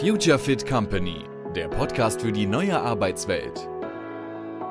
[0.00, 1.24] Future Fit Company,
[1.56, 3.68] der Podcast für die neue Arbeitswelt.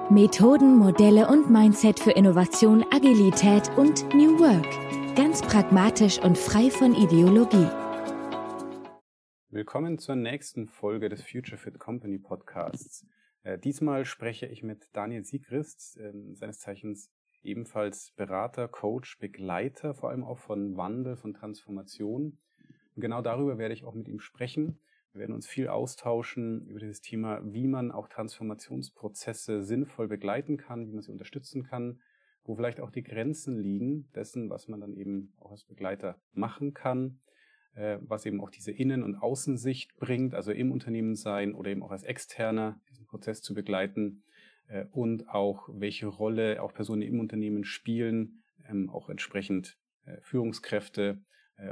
[0.09, 5.15] Methoden, Modelle und Mindset für Innovation, Agilität und New Work.
[5.17, 7.67] Ganz pragmatisch und frei von Ideologie.
[9.49, 13.05] Willkommen zur nächsten Folge des Future Fit Company Podcasts.
[13.43, 17.11] Äh, diesmal spreche ich mit Daniel Siegrist, äh, seines Zeichens
[17.43, 22.37] ebenfalls Berater, Coach, Begleiter, vor allem auch von Wandel, von Transformation.
[22.97, 24.79] Und genau darüber werde ich auch mit ihm sprechen.
[25.13, 30.87] Wir werden uns viel austauschen über dieses Thema, wie man auch Transformationsprozesse sinnvoll begleiten kann,
[30.87, 32.01] wie man sie unterstützen kann,
[32.43, 36.73] wo vielleicht auch die Grenzen liegen dessen, was man dann eben auch als Begleiter machen
[36.73, 37.19] kann,
[37.75, 41.83] äh, was eben auch diese Innen- und Außensicht bringt, also im Unternehmen sein oder eben
[41.83, 44.23] auch als Externer diesen Prozess zu begleiten
[44.69, 51.21] äh, und auch welche Rolle auch Personen im Unternehmen spielen, ähm, auch entsprechend äh, Führungskräfte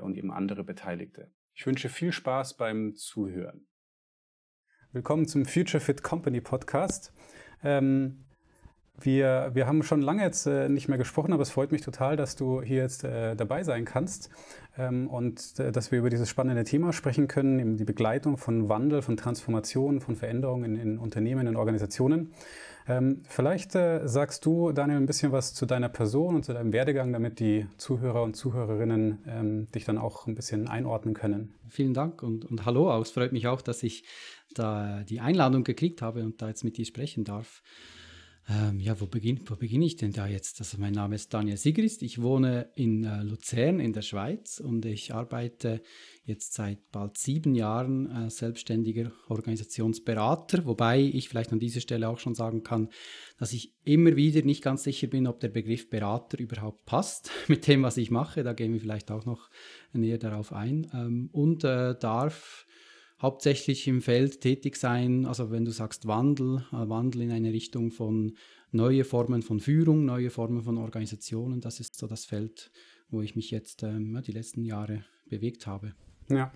[0.01, 1.31] und eben andere Beteiligte.
[1.53, 3.67] Ich wünsche viel Spaß beim Zuhören.
[4.91, 7.13] Willkommen zum Future Fit Company Podcast.
[7.63, 8.25] Ähm,
[8.97, 12.15] wir, wir haben schon lange jetzt äh, nicht mehr gesprochen, aber es freut mich total,
[12.15, 14.29] dass du hier jetzt äh, dabei sein kannst
[14.77, 18.69] ähm, und äh, dass wir über dieses spannende Thema sprechen können, eben die Begleitung von
[18.69, 22.33] Wandel, von Transformation, von Veränderungen in, in Unternehmen, in Organisationen.
[22.87, 26.71] Ähm, vielleicht äh, sagst du, Daniel, ein bisschen was zu deiner Person und zu deinem
[26.71, 31.55] Werdegang, damit die Zuhörer und Zuhörerinnen ähm, dich dann auch ein bisschen einordnen können.
[31.67, 33.01] Vielen Dank und, und hallo auch.
[33.01, 34.03] Es freut mich auch, dass ich
[34.53, 37.63] da die Einladung gekriegt habe und da jetzt mit dir sprechen darf.
[38.47, 40.59] Ähm, ja, wo beginne wo beginn ich denn da jetzt?
[40.59, 44.85] Also mein Name ist Daniel Sigrist, ich wohne in äh, Luzern in der Schweiz und
[44.85, 45.81] ich arbeite
[46.25, 52.19] jetzt seit bald sieben Jahren äh, selbstständiger Organisationsberater, wobei ich vielleicht an dieser Stelle auch
[52.19, 52.89] schon sagen kann,
[53.39, 57.65] dass ich immer wieder nicht ganz sicher bin, ob der Begriff Berater überhaupt passt mit
[57.65, 58.43] dem, was ich mache.
[58.43, 59.49] Da gehen wir vielleicht auch noch
[59.91, 62.64] näher darauf ein ähm, und äh, darf
[63.21, 67.91] hauptsächlich im Feld tätig sein, also wenn du sagst Wandel, äh, Wandel in eine Richtung
[67.91, 68.35] von
[68.71, 72.71] neue Formen von Führung, neue Formen von Organisationen, das ist so das Feld,
[73.09, 75.93] wo ich mich jetzt ähm, die letzten Jahre bewegt habe.
[76.27, 76.51] Ja.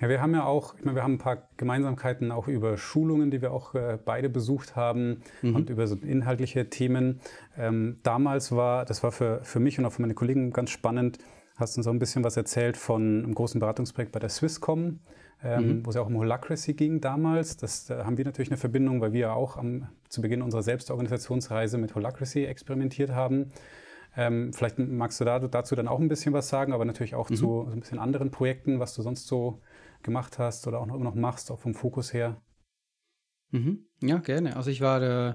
[0.00, 3.30] ja, wir haben ja auch, ich meine, wir haben ein paar Gemeinsamkeiten auch über Schulungen,
[3.30, 5.56] die wir auch äh, beide besucht haben mhm.
[5.56, 7.20] und über so inhaltliche Themen.
[7.56, 11.18] Ähm, damals war, das war für, für mich und auch für meine Kollegen ganz spannend,
[11.56, 15.00] hast uns auch ein bisschen was erzählt von einem großen Beratungsprojekt bei der Swisscom
[15.44, 15.86] ähm, mhm.
[15.86, 17.58] wo es ja auch um Holacracy ging damals.
[17.58, 20.62] Das, da haben wir natürlich eine Verbindung, weil wir ja auch am, zu Beginn unserer
[20.62, 23.50] Selbstorganisationsreise mit Holacracy experimentiert haben.
[24.16, 27.28] Ähm, vielleicht magst du da, dazu dann auch ein bisschen was sagen, aber natürlich auch
[27.28, 27.34] mhm.
[27.34, 29.60] zu so ein bisschen anderen Projekten, was du sonst so
[30.02, 32.40] gemacht hast oder auch noch, noch machst, auch vom Fokus her.
[33.50, 33.86] Mhm.
[34.02, 34.56] Ja, gerne.
[34.56, 35.34] Also ich war äh,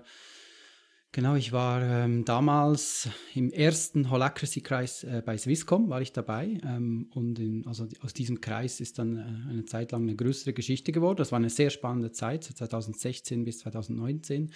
[1.11, 6.59] Genau, ich war ähm, damals im ersten Holacracy-Kreis äh, bei Swisscom, war ich dabei.
[6.63, 10.53] Ähm, und in, also aus diesem Kreis ist dann äh, eine Zeit lang eine größere
[10.53, 11.17] Geschichte geworden.
[11.17, 14.51] Das war eine sehr spannende Zeit, 2016 bis 2019.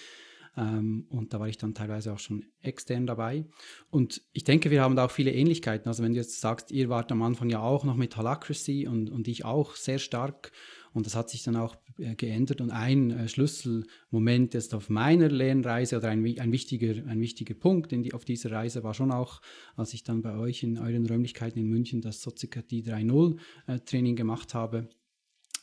[0.56, 3.46] Ähm, und da war ich dann teilweise auch schon extern dabei.
[3.90, 5.88] Und ich denke, wir haben da auch viele Ähnlichkeiten.
[5.88, 9.09] Also wenn du jetzt sagst, ihr wart am Anfang ja auch noch mit Holacracy und,
[9.09, 10.52] und ich auch sehr stark.
[10.93, 12.61] Und das hat sich dann auch äh, geändert.
[12.61, 17.91] Und ein äh, Schlüsselmoment jetzt auf meiner Lernreise oder ein, ein, wichtiger, ein wichtiger Punkt
[17.91, 19.41] in die, auf dieser Reise war schon auch,
[19.75, 23.37] als ich dann bei euch in euren Räumlichkeiten in München das Soziokratie 3.0
[23.67, 24.89] äh, Training gemacht habe.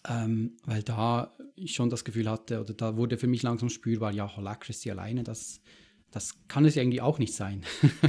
[0.09, 4.13] Ähm, weil da ich schon das Gefühl hatte, oder da wurde für mich langsam spürbar,
[4.13, 5.61] ja, Holacracy alleine, das,
[6.11, 7.63] das kann es irgendwie auch nicht sein.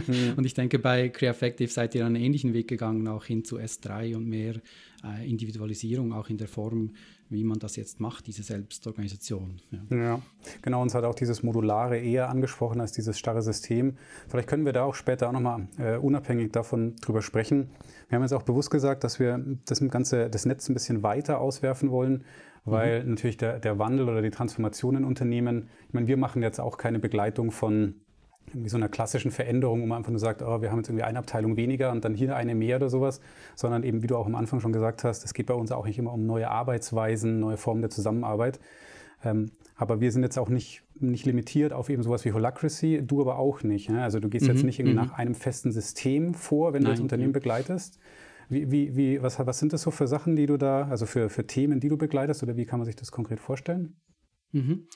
[0.07, 0.33] Mhm.
[0.37, 4.15] und ich denke, bei Creafactive seid ihr einen ähnlichen Weg gegangen, auch hin zu S3
[4.15, 4.55] und mehr
[5.03, 6.91] äh, Individualisierung, auch in der Form,
[7.29, 9.61] wie man das jetzt macht, diese Selbstorganisation.
[9.71, 9.97] Ja.
[9.97, 10.21] ja,
[10.61, 13.97] genau, uns hat auch dieses Modulare eher angesprochen als dieses starre System.
[14.27, 17.69] Vielleicht können wir da auch später auch nochmal äh, unabhängig davon drüber sprechen.
[18.09, 21.39] Wir haben jetzt auch bewusst gesagt, dass wir das ganze das Netz ein bisschen weiter
[21.39, 22.25] auswerfen wollen,
[22.65, 23.11] weil mhm.
[23.11, 26.77] natürlich der, der Wandel oder die Transformation in Unternehmen, ich meine, wir machen jetzt auch
[26.77, 27.95] keine Begleitung von
[28.47, 31.03] irgendwie so einer klassischen Veränderung, wo man einfach nur sagt, oh, wir haben jetzt irgendwie
[31.03, 33.21] eine Abteilung weniger und dann hier eine mehr oder sowas,
[33.55, 35.85] sondern eben, wie du auch am Anfang schon gesagt hast, es geht bei uns auch
[35.85, 38.59] nicht immer um neue Arbeitsweisen, neue Formen der Zusammenarbeit.
[39.23, 43.21] Ähm, aber wir sind jetzt auch nicht, nicht limitiert auf eben sowas wie Holacracy, du
[43.21, 43.89] aber auch nicht.
[43.89, 44.01] Ne?
[44.01, 45.05] Also du gehst mhm, jetzt nicht irgendwie mhm.
[45.05, 47.39] nach einem festen System vor, wenn Nein, du das Unternehmen ja.
[47.39, 47.99] begleitest.
[48.51, 51.29] Wie, wie, wie, was, was sind das so für Sachen, die du da, also für,
[51.29, 53.95] für Themen, die du begleitest oder wie kann man sich das konkret vorstellen?
[54.51, 54.87] Mhm.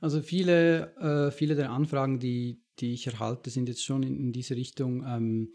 [0.00, 4.32] Also viele, äh, viele der Anfragen, die, die ich erhalte, sind jetzt schon in, in
[4.32, 5.04] diese Richtung.
[5.06, 5.52] Ähm,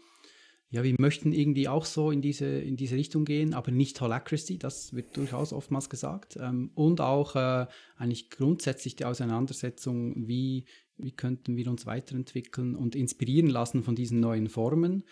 [0.70, 4.56] ja, wir möchten irgendwie auch so in diese, in diese Richtung gehen, aber nicht Holacracy,
[4.58, 6.38] das wird durchaus oftmals gesagt.
[6.40, 7.66] Ähm, und auch äh,
[7.96, 10.64] eigentlich grundsätzlich die Auseinandersetzung, wie,
[10.96, 15.04] wie könnten wir uns weiterentwickeln und inspirieren lassen von diesen neuen Formen.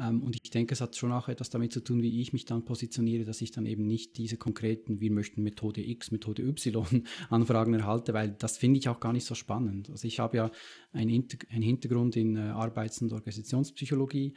[0.00, 2.44] Ähm, und ich denke, es hat schon auch etwas damit zu tun, wie ich mich
[2.44, 7.04] dann positioniere, dass ich dann eben nicht diese konkreten, wir möchten Methode X, Methode Y
[7.30, 9.90] Anfragen erhalte, weil das finde ich auch gar nicht so spannend.
[9.90, 10.50] Also ich habe ja
[10.92, 14.34] einen, Hintergrund in äh, Arbeits- und Organisationspsychologie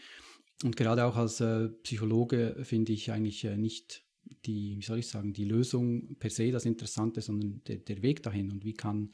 [0.63, 4.03] und gerade auch als äh, Psychologe finde ich eigentlich äh, nicht
[4.45, 8.23] die, wie soll ich sagen, die Lösung per se das Interessante, sondern der, der Weg
[8.23, 9.11] dahin und wie kann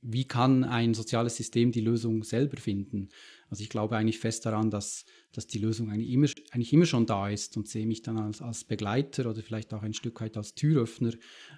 [0.00, 3.10] wie kann ein soziales System die Lösung selber finden?
[3.50, 7.06] Also ich glaube eigentlich fest daran, dass, dass die Lösung eigentlich immer, eigentlich immer schon
[7.06, 10.36] da ist und sehe mich dann als, als Begleiter oder vielleicht auch ein Stück weit
[10.36, 11.12] als Türöffner,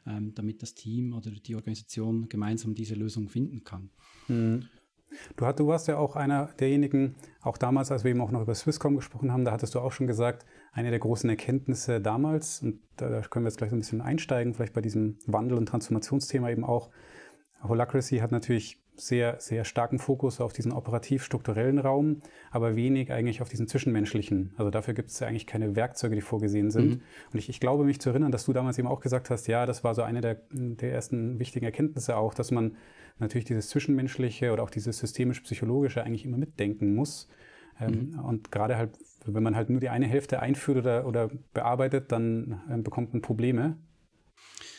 [0.07, 3.91] ähm, damit das Team oder die Organisation gemeinsam diese Lösung finden kann.
[4.27, 4.69] Mhm.
[5.37, 8.43] Du, hat, du warst ja auch einer derjenigen, auch damals, als wir eben auch noch
[8.43, 12.63] über Swisscom gesprochen haben, da hattest du auch schon gesagt, eine der großen Erkenntnisse damals,
[12.63, 15.67] und da können wir jetzt gleich so ein bisschen einsteigen, vielleicht bei diesem Wandel- und
[15.67, 16.91] Transformationsthema eben auch,
[17.63, 22.21] Holacracy hat natürlich sehr, sehr starken Fokus auf diesen operativ-strukturellen Raum,
[22.51, 24.55] aber wenig eigentlich auf diesen zwischenmenschlichen.
[24.57, 26.89] Also dafür gibt es ja eigentlich keine Werkzeuge, die vorgesehen sind.
[26.89, 27.03] Mhm.
[27.33, 29.67] Und ich, ich, glaube, mich zu erinnern, dass du damals eben auch gesagt hast, ja,
[29.67, 32.77] das war so eine der, der ersten wichtigen Erkenntnisse auch, dass man
[33.19, 37.29] natürlich dieses Zwischenmenschliche oder auch dieses systemisch-psychologische eigentlich immer mitdenken muss.
[37.81, 38.19] Ähm, mhm.
[38.21, 42.63] Und gerade halt, wenn man halt nur die eine Hälfte einführt oder, oder bearbeitet, dann
[42.71, 43.77] ähm, bekommt man Probleme.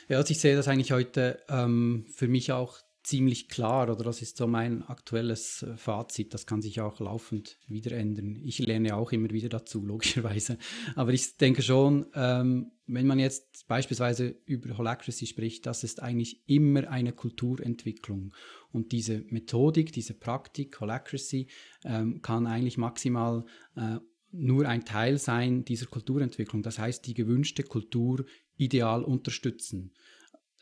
[0.09, 4.23] Ja, also ich sehe das eigentlich heute ähm, für mich auch ziemlich klar oder das
[4.23, 6.33] ist so mein aktuelles äh, Fazit.
[6.33, 8.35] Das kann sich auch laufend wieder ändern.
[8.43, 10.57] Ich lerne auch immer wieder dazu, logischerweise.
[10.95, 16.41] Aber ich denke schon, ähm, wenn man jetzt beispielsweise über Holacracy spricht, das ist eigentlich
[16.47, 18.33] immer eine Kulturentwicklung.
[18.71, 21.47] Und diese Methodik, diese Praktik, Holacracy,
[21.85, 23.45] ähm, kann eigentlich maximal
[23.75, 23.97] äh,
[24.31, 26.63] nur ein Teil sein dieser Kulturentwicklung.
[26.63, 28.25] Das heißt, die gewünschte Kultur
[28.59, 29.93] ideal unterstützen.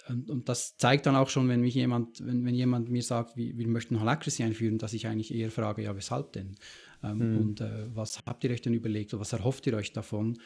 [0.08, 3.36] Und, und, das zeigt dann auch schon, wenn mich jemand, wenn, wenn jemand mir sagt,
[3.36, 6.56] wir, wir möchten Holacracy einführen, dass ich eigentlich eher frage, ja, weshalb denn?
[7.04, 7.38] Ähm, mhm.
[7.38, 10.40] Und äh, was habt ihr euch denn überlegt oder was erhofft ihr euch davon?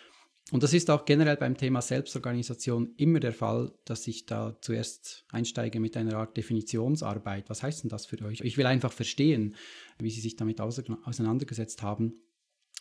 [0.52, 5.26] Und das ist auch generell beim Thema Selbstorganisation immer der Fall, dass ich da zuerst
[5.30, 7.50] einsteige mit einer Art Definitionsarbeit.
[7.50, 8.42] Was heißt denn das für euch?
[8.42, 9.56] Ich will einfach verstehen,
[10.00, 12.16] wie Sie sich damit auseinandergesetzt haben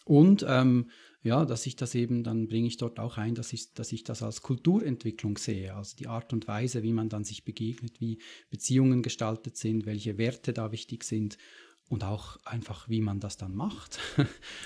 [0.05, 0.91] und ähm,
[1.23, 4.05] ja, dass ich das eben, dann bringe ich dort auch ein, dass ich, dass ich
[4.05, 8.21] das als Kulturentwicklung sehe, also die Art und Weise, wie man dann sich begegnet, wie
[8.49, 11.37] Beziehungen gestaltet sind, welche Werte da wichtig sind
[11.89, 13.99] und auch einfach, wie man das dann macht.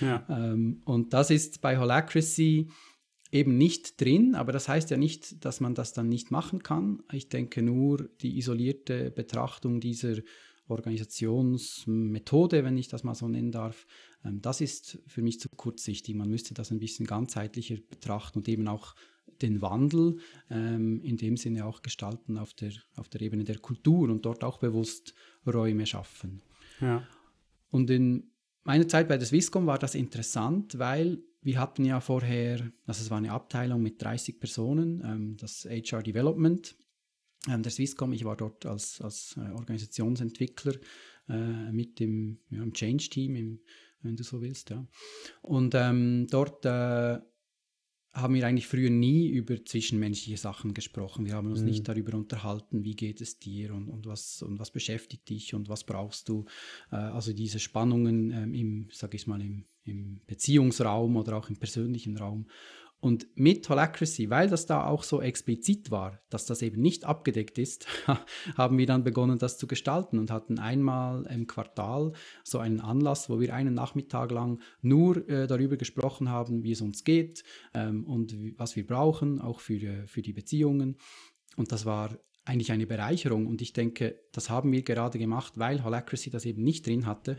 [0.00, 0.24] Ja.
[0.28, 2.68] ähm, und das ist bei Holacracy
[3.32, 7.02] eben nicht drin, aber das heißt ja nicht, dass man das dann nicht machen kann.
[7.10, 10.18] Ich denke nur, die isolierte Betrachtung dieser
[10.68, 13.86] Organisationsmethode, wenn ich das mal so nennen darf,
[14.32, 16.14] das ist für mich zu kurzsichtig.
[16.14, 18.94] Man müsste das ein bisschen ganzheitlicher betrachten und eben auch
[19.42, 20.18] den Wandel
[20.50, 24.44] ähm, in dem Sinne auch gestalten auf der, auf der Ebene der Kultur und dort
[24.44, 25.14] auch bewusst
[25.46, 26.42] Räume schaffen.
[26.80, 27.06] Ja.
[27.70, 28.30] Und in
[28.62, 33.10] meiner Zeit bei der Swisscom war das interessant, weil wir hatten ja vorher, also es
[33.10, 36.74] war eine Abteilung mit 30 Personen, ähm, das HR Development
[37.48, 38.12] ähm, der Swisscom.
[38.12, 40.74] Ich war dort als, als äh, Organisationsentwickler
[41.28, 43.60] äh, mit dem ja, im Change-Team,
[44.04, 44.70] wenn du so willst.
[44.70, 44.86] Ja.
[45.42, 47.18] Und ähm, dort äh,
[48.14, 51.26] haben wir eigentlich früher nie über zwischenmenschliche Sachen gesprochen.
[51.26, 51.66] Wir haben uns mhm.
[51.66, 55.68] nicht darüber unterhalten, wie geht es dir und, und, was, und was beschäftigt dich und
[55.68, 56.44] was brauchst du.
[56.92, 61.56] Äh, also diese Spannungen ähm, im, sag ich mal, im, im Beziehungsraum oder auch im
[61.56, 62.46] persönlichen Raum.
[63.00, 67.58] Und mit Holacracy, weil das da auch so explizit war, dass das eben nicht abgedeckt
[67.58, 67.86] ist,
[68.56, 72.12] haben wir dann begonnen, das zu gestalten und hatten einmal im Quartal
[72.44, 76.80] so einen Anlass, wo wir einen Nachmittag lang nur äh, darüber gesprochen haben, wie es
[76.80, 80.96] uns geht ähm, und was wir brauchen, auch für, äh, für die Beziehungen.
[81.56, 83.46] Und das war eigentlich eine Bereicherung.
[83.46, 87.36] Und ich denke, das haben wir gerade gemacht, weil Holacracy das eben nicht drin hatte.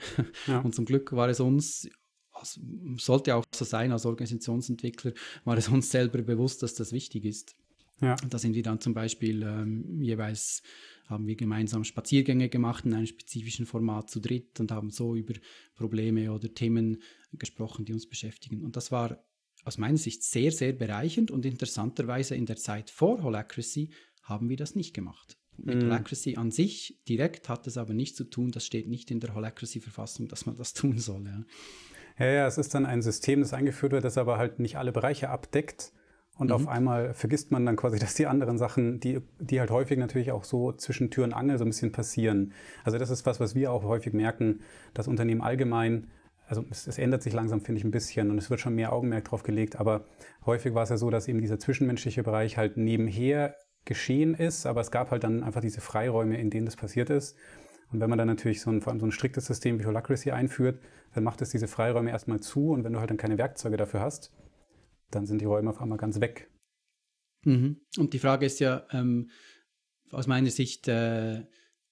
[0.47, 0.59] Ja.
[0.63, 1.89] Und zum Glück war es uns
[2.36, 2.62] also,
[2.98, 5.13] sollte auch so sein, als Organisationsentwickler
[5.44, 7.56] war es uns selber bewusst, dass das wichtig ist.
[8.01, 8.15] Ja.
[8.30, 10.62] Da sind wir dann zum Beispiel ähm, jeweils
[11.08, 15.36] haben wir gemeinsam Spaziergänge gemacht in einem spezifischen Format zu dritt und haben so über
[15.75, 17.01] Probleme oder Themen
[17.34, 18.63] gesprochen, die uns beschäftigen.
[18.63, 19.24] Und das war
[19.63, 23.92] aus meiner Sicht sehr, sehr bereichernd und interessanterweise in der Zeit vor Holacracy
[24.24, 25.38] haben wir das nicht gemacht.
[25.58, 25.86] Mit mm.
[25.86, 29.34] Holacracy an sich direkt hat es aber nichts zu tun, das steht nicht in der
[29.34, 31.25] Holacracy-Verfassung, dass man das tun soll.
[31.25, 31.44] Ja.
[32.17, 34.91] Ja, ja, es ist dann ein System, das eingeführt wird, das aber halt nicht alle
[34.91, 35.91] Bereiche abdeckt.
[36.38, 36.53] Und mhm.
[36.53, 40.31] auf einmal vergisst man dann quasi, dass die anderen Sachen, die, die halt häufig natürlich
[40.31, 42.53] auch so zwischen Tür und Angel so ein bisschen passieren.
[42.84, 44.62] Also das ist was, was wir auch häufig merken,
[44.93, 46.07] dass Unternehmen allgemein,
[46.48, 48.93] also es, es ändert sich langsam, finde ich, ein bisschen und es wird schon mehr
[48.93, 50.05] Augenmerk drauf gelegt, aber
[50.45, 54.81] häufig war es ja so, dass eben dieser zwischenmenschliche Bereich halt nebenher geschehen ist, aber
[54.81, 57.36] es gab halt dann einfach diese Freiräume, in denen das passiert ist.
[57.92, 60.32] Und wenn man dann natürlich so ein, vor allem so ein striktes System wie Holacracy
[60.32, 60.82] einführt,
[61.13, 64.01] dann macht es diese Freiräume erstmal zu und wenn du halt dann keine Werkzeuge dafür
[64.01, 64.34] hast,
[65.12, 66.50] dann sind die Räume auf einmal ganz weg.
[67.46, 67.82] Mhm.
[67.98, 69.30] Und die Frage ist ja ähm,
[70.12, 71.46] aus meiner Sicht, äh,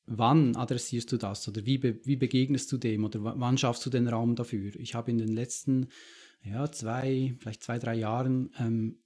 [0.05, 3.89] wann adressierst du das oder wie, be wie begegnest du dem oder wann schaffst du
[3.89, 4.75] den Raum dafür?
[4.75, 5.87] Ich habe in den letzten
[6.43, 8.97] ja, zwei, vielleicht zwei, drei Jahren ähm,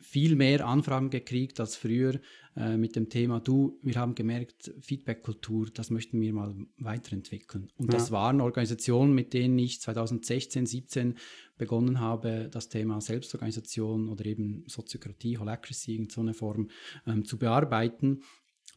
[0.00, 2.20] viel mehr Anfragen gekriegt als früher
[2.56, 7.68] äh, mit dem Thema, du, wir haben gemerkt, Feedback-Kultur, das möchten wir mal weiterentwickeln.
[7.76, 7.98] Und ja.
[7.98, 11.14] das waren Organisationen, mit denen ich 2016, 17
[11.58, 16.68] begonnen habe, das Thema Selbstorganisation oder eben Soziokratie, Holacracy in so einer Form
[17.06, 18.22] ähm, zu bearbeiten.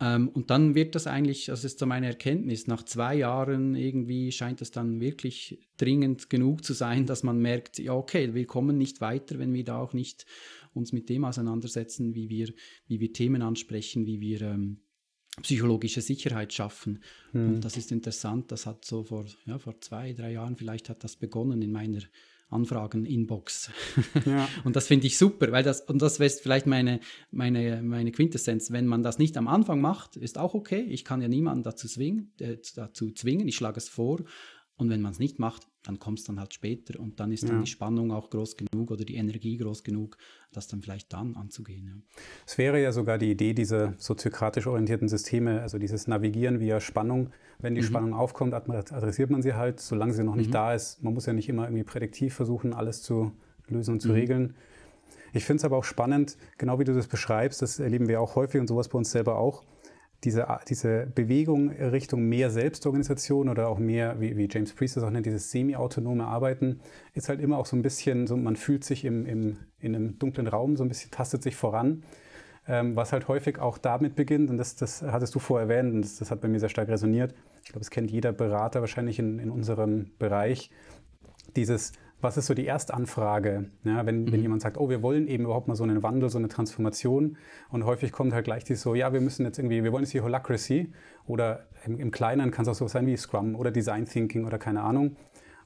[0.02, 4.32] Ähm, und dann wird das eigentlich, das ist so meine Erkenntnis, nach zwei Jahren irgendwie
[4.32, 8.78] scheint es dann wirklich dringend genug zu sein, dass man merkt, ja okay, wir kommen
[8.78, 10.26] nicht weiter, wenn wir da auch nicht
[10.74, 12.54] uns mit dem auseinandersetzen, wie wir,
[12.88, 14.80] wie wir Themen ansprechen, wie wir ähm,
[15.42, 17.04] psychologische Sicherheit schaffen.
[17.34, 17.56] Mhm.
[17.56, 21.04] Und das ist interessant, das hat so vor, ja, vor zwei, drei Jahren vielleicht hat
[21.04, 22.02] das begonnen in meiner
[22.50, 23.72] Anfragen-Inbox.
[24.26, 24.50] Ja.
[24.64, 27.00] und das finde ich super, weil das, und das wäre vielleicht meine,
[27.32, 28.72] meine, meine Quintessenz.
[28.72, 30.82] Wenn man das nicht am Anfang macht, ist auch okay.
[30.82, 33.48] Ich kann ja niemanden dazu zwingen, äh, dazu zwingen.
[33.48, 34.24] ich schlage es vor.
[34.80, 37.44] Und wenn man es nicht macht, dann kommt es dann halt später und dann ist
[37.44, 37.50] ja.
[37.50, 40.18] dann die Spannung auch groß genug oder die Energie groß genug,
[40.54, 41.86] das dann vielleicht dann anzugehen.
[41.86, 42.22] Ja.
[42.48, 47.32] Es wäre ja sogar die Idee, diese soziokratisch orientierten Systeme, also dieses Navigieren via Spannung,
[47.60, 47.88] wenn die mhm.
[47.88, 50.54] Spannung aufkommt, adressiert man sie halt, solange sie noch nicht mhm.
[50.54, 51.04] da ist.
[51.04, 53.34] Man muss ja nicht immer irgendwie prädiktiv versuchen, alles zu
[53.68, 54.16] lösen und zu mhm.
[54.16, 54.56] regeln.
[55.34, 58.36] Ich finde es aber auch spannend, genau wie du das beschreibst, das erleben wir auch
[58.36, 59.64] häufig und sowas bei uns selber auch
[60.24, 65.10] diese, diese Bewegung Richtung mehr Selbstorganisation oder auch mehr, wie, wie James Priest das auch
[65.10, 66.82] nennt, dieses semi-autonome Arbeiten,
[67.14, 70.20] ist halt immer auch so ein bisschen, so, man fühlt sich im, im, in einem
[70.20, 72.04] dunklen Raum, so ein bisschen tastet sich voran,
[72.68, 76.02] ähm, was halt häufig auch damit beginnt, und das, das hattest du vorher erwähnt, und
[76.02, 77.34] das, das hat bei mir sehr stark resoniert.
[77.64, 80.70] Ich glaube, das kennt jeder Berater wahrscheinlich in, in unserem Bereich,
[81.56, 84.32] dieses was ist so die Erstanfrage, ja, wenn, mhm.
[84.32, 87.38] wenn jemand sagt, oh, wir wollen eben überhaupt mal so einen Wandel, so eine Transformation
[87.70, 90.14] und häufig kommt halt gleich die so, ja, wir müssen jetzt irgendwie, wir wollen jetzt
[90.14, 90.92] die Holacracy
[91.28, 94.58] oder im, im Kleinen kann es auch so sein wie Scrum oder Design Thinking oder
[94.58, 95.16] keine Ahnung.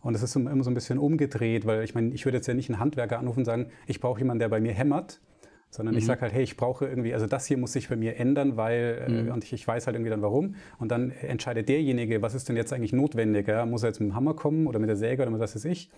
[0.02, 2.54] Und es ist immer so ein bisschen umgedreht, weil ich meine, ich würde jetzt ja
[2.54, 5.22] nicht einen Handwerker anrufen und sagen, ich brauche jemanden, der bei mir hämmert,
[5.70, 6.00] sondern mhm.
[6.00, 8.58] ich sage halt, hey, ich brauche irgendwie, also das hier muss sich bei mir ändern,
[8.58, 9.32] weil, äh, mhm.
[9.32, 10.56] und ich, ich, weiß halt irgendwie dann warum.
[10.78, 13.66] Und dann entscheidet derjenige, was ist denn jetzt eigentlich notwendiger?
[13.66, 15.66] Muss er jetzt mit dem Hammer kommen oder mit der Säge oder mit was weiß
[15.66, 15.90] ich?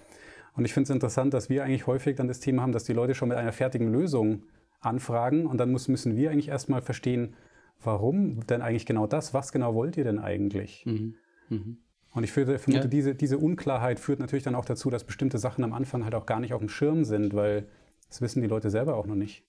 [0.55, 2.93] Und ich finde es interessant, dass wir eigentlich häufig dann das Thema haben, dass die
[2.93, 4.43] Leute schon mit einer fertigen Lösung
[4.79, 7.35] anfragen und dann muss, müssen wir eigentlich erstmal verstehen,
[7.83, 9.33] warum denn eigentlich genau das?
[9.33, 10.85] Was genau wollt ihr denn eigentlich?
[10.85, 11.15] Mhm.
[11.49, 11.77] Mhm.
[12.11, 12.87] Und ich vermute, ja.
[12.87, 16.25] diese, diese Unklarheit führt natürlich dann auch dazu, dass bestimmte Sachen am Anfang halt auch
[16.25, 17.67] gar nicht auf dem Schirm sind, weil
[18.07, 19.43] das wissen die Leute selber auch noch nicht.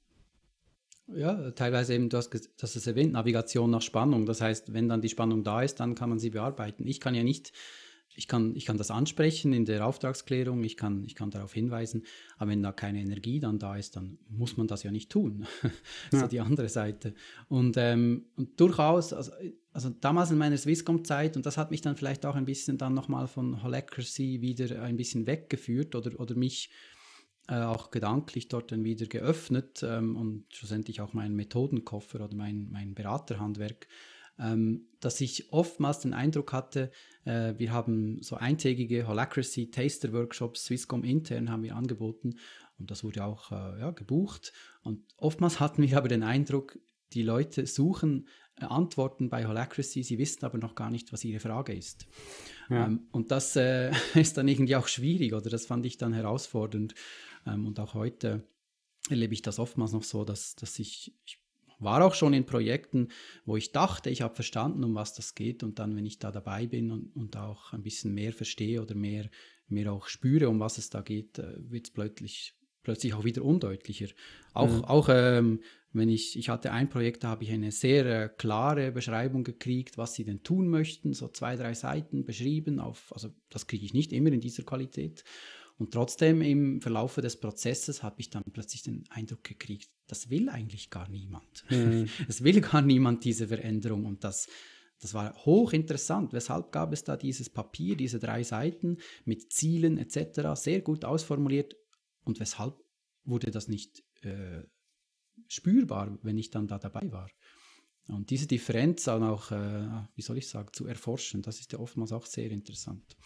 [1.06, 4.26] Ja, teilweise eben, du hast, das ist erwähnt, Navigation nach Spannung.
[4.26, 6.84] Das heißt, wenn dann die Spannung da ist, dann kann man sie bearbeiten.
[6.88, 7.52] Ich kann ja nicht
[8.16, 12.04] ich kann, ich kann das ansprechen in der Auftragsklärung, ich kann, ich kann darauf hinweisen,
[12.38, 15.46] aber wenn da keine Energie dann da ist, dann muss man das ja nicht tun.
[16.10, 16.22] das ja.
[16.22, 17.14] ist die andere Seite.
[17.48, 19.32] Und, ähm, und durchaus, also,
[19.72, 22.94] also damals in meiner Swisscom-Zeit, und das hat mich dann vielleicht auch ein bisschen dann
[22.94, 26.70] nochmal von Holacracy wieder ein bisschen weggeführt oder, oder mich
[27.48, 32.68] äh, auch gedanklich dort dann wieder geöffnet ähm, und schlussendlich auch meinen Methodenkoffer oder mein,
[32.70, 33.86] mein Beraterhandwerk
[34.38, 36.90] ähm, dass ich oftmals den Eindruck hatte,
[37.24, 42.36] äh, wir haben so eintägige Holacracy Taster Workshops, Swisscom intern haben wir angeboten
[42.78, 44.52] und das wurde auch äh, ja, gebucht.
[44.82, 46.78] Und oftmals hatten wir aber den Eindruck,
[47.12, 48.28] die Leute suchen
[48.60, 52.06] äh, Antworten bei Holacracy, sie wissen aber noch gar nicht, was ihre Frage ist.
[52.68, 52.86] Ja.
[52.86, 56.94] Ähm, und das äh, ist dann irgendwie auch schwierig oder das fand ich dann herausfordernd.
[57.46, 58.46] Ähm, und auch heute
[59.08, 61.38] erlebe ich das oftmals noch so, dass, dass ich, ich
[61.78, 63.08] war auch schon in Projekten,
[63.44, 65.62] wo ich dachte, ich habe verstanden, um was das geht.
[65.62, 68.94] Und dann, wenn ich da dabei bin und, und auch ein bisschen mehr verstehe oder
[68.94, 69.28] mehr,
[69.68, 73.44] mehr auch spüre, um was es da geht, äh, wird es plötzlich, plötzlich auch wieder
[73.44, 74.08] undeutlicher.
[74.54, 74.84] Auch, mhm.
[74.84, 75.60] auch ähm,
[75.92, 79.98] wenn ich, ich hatte ein Projekt, da habe ich eine sehr äh, klare Beschreibung gekriegt,
[79.98, 83.94] was sie denn tun möchten, so zwei, drei Seiten beschrieben, auf, also das kriege ich
[83.94, 85.24] nicht immer in dieser Qualität.
[85.78, 90.48] Und trotzdem im Verlaufe des Prozesses habe ich dann plötzlich den Eindruck gekriegt, das will
[90.48, 91.64] eigentlich gar niemand.
[91.70, 92.08] Mhm.
[92.28, 94.48] Es will gar niemand diese Veränderung und das,
[95.00, 96.32] das war hochinteressant.
[96.32, 101.76] Weshalb gab es da dieses Papier, diese drei Seiten mit Zielen etc., sehr gut ausformuliert
[102.24, 102.74] und weshalb
[103.24, 104.62] wurde das nicht äh,
[105.48, 107.28] spürbar, wenn ich dann da dabei war?
[108.08, 111.80] Und diese Differenz dann auch, äh, wie soll ich sagen, zu erforschen, das ist ja
[111.80, 113.16] oftmals auch sehr interessant.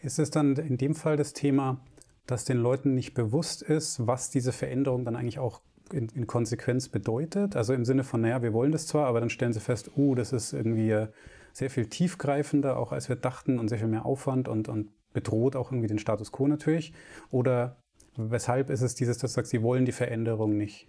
[0.00, 1.84] Ist es dann in dem Fall das Thema,
[2.26, 5.60] dass den Leuten nicht bewusst ist, was diese Veränderung dann eigentlich auch
[5.92, 7.56] in, in, Konsequenz bedeutet?
[7.56, 10.14] Also im Sinne von, naja, wir wollen das zwar, aber dann stellen sie fest, oh,
[10.14, 11.06] das ist irgendwie
[11.52, 15.56] sehr viel tiefgreifender, auch als wir dachten und sehr viel mehr Aufwand und, und bedroht
[15.56, 16.92] auch irgendwie den Status quo natürlich.
[17.30, 17.82] Oder
[18.16, 20.88] weshalb ist es dieses, dass du sagst, sie wollen die Veränderung nicht?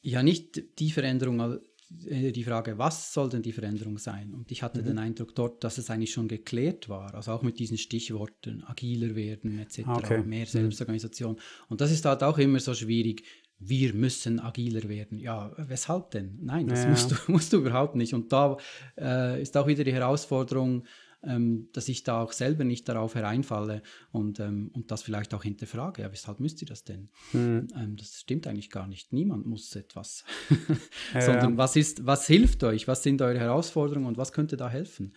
[0.00, 1.58] Ja, nicht die Veränderung, äh,
[1.90, 4.34] die Frage, was soll denn die Veränderung sein?
[4.34, 4.86] Und ich hatte mhm.
[4.86, 9.14] den Eindruck dort, dass es eigentlich schon geklärt war, also auch mit diesen Stichworten, agiler
[9.14, 10.22] werden etc., okay.
[10.22, 10.46] mehr mhm.
[10.46, 11.38] Selbstorganisation.
[11.68, 13.24] Und das ist halt auch immer so schwierig.
[13.58, 15.18] Wir müssen agiler werden.
[15.18, 16.38] Ja, weshalb denn?
[16.42, 16.90] Nein, das ja.
[16.90, 18.12] musst, du, musst du überhaupt nicht.
[18.14, 18.56] Und da
[18.96, 20.84] äh, ist auch wieder die Herausforderung,
[21.22, 23.82] ähm, dass ich da auch selber nicht darauf hereinfalle
[24.12, 26.02] und, ähm, und das vielleicht auch hinterfrage.
[26.02, 27.10] Ja, weshalb müsst ihr das denn?
[27.32, 27.68] Mhm.
[27.74, 29.12] Ähm, das stimmt eigentlich gar nicht.
[29.12, 30.24] Niemand muss etwas.
[31.14, 32.86] ja, Sondern was ist, was hilft euch?
[32.86, 35.14] Was sind eure Herausforderungen und was könnte da helfen?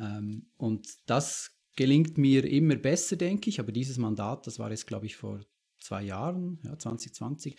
[0.00, 3.60] Ähm, und das gelingt mir immer besser, denke ich.
[3.60, 5.40] Aber dieses Mandat, das war jetzt, glaube ich, vor
[5.78, 7.56] zwei Jahren, ja, 2020.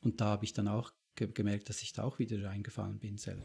[0.00, 3.18] Und da habe ich dann auch ge gemerkt, dass ich da auch wieder reingefallen bin
[3.18, 3.44] selber.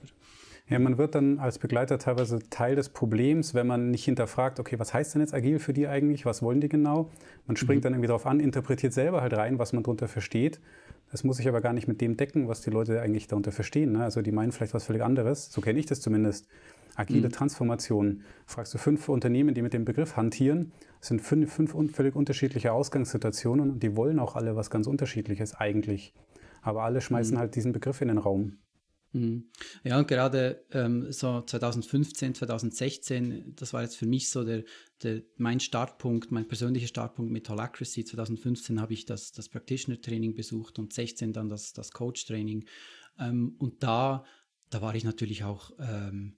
[0.69, 4.79] Ja, man wird dann als Begleiter teilweise Teil des Problems, wenn man nicht hinterfragt, okay,
[4.79, 6.25] was heißt denn jetzt agil für die eigentlich?
[6.25, 7.11] Was wollen die genau?
[7.47, 7.83] Man springt mhm.
[7.83, 10.61] dann irgendwie darauf an, interpretiert selber halt rein, was man darunter versteht.
[11.11, 13.91] Das muss sich aber gar nicht mit dem decken, was die Leute eigentlich darunter verstehen.
[13.91, 14.03] Ne?
[14.03, 15.51] Also die meinen vielleicht was völlig anderes.
[15.51, 16.47] So kenne ich das zumindest.
[16.95, 17.31] Agile mhm.
[17.31, 18.21] Transformation.
[18.45, 22.71] Fragst du fünf Unternehmen, die mit dem Begriff hantieren, das sind fünf, fünf völlig unterschiedliche
[22.71, 26.13] Ausgangssituationen und die wollen auch alle was ganz Unterschiedliches eigentlich.
[26.63, 27.39] Aber alle schmeißen mhm.
[27.39, 28.57] halt diesen Begriff in den Raum.
[29.13, 29.45] Mhm.
[29.83, 34.63] Ja, und gerade ähm, so 2015, 2016, das war jetzt für mich so der,
[35.03, 38.05] der, mein Startpunkt, mein persönlicher Startpunkt mit Holacracy.
[38.05, 42.65] 2015 habe ich das, das Practitioner-Training besucht und 16 dann das, das Coach-Training.
[43.19, 44.25] Ähm, und da,
[44.71, 46.37] da war ich natürlich auch ähm,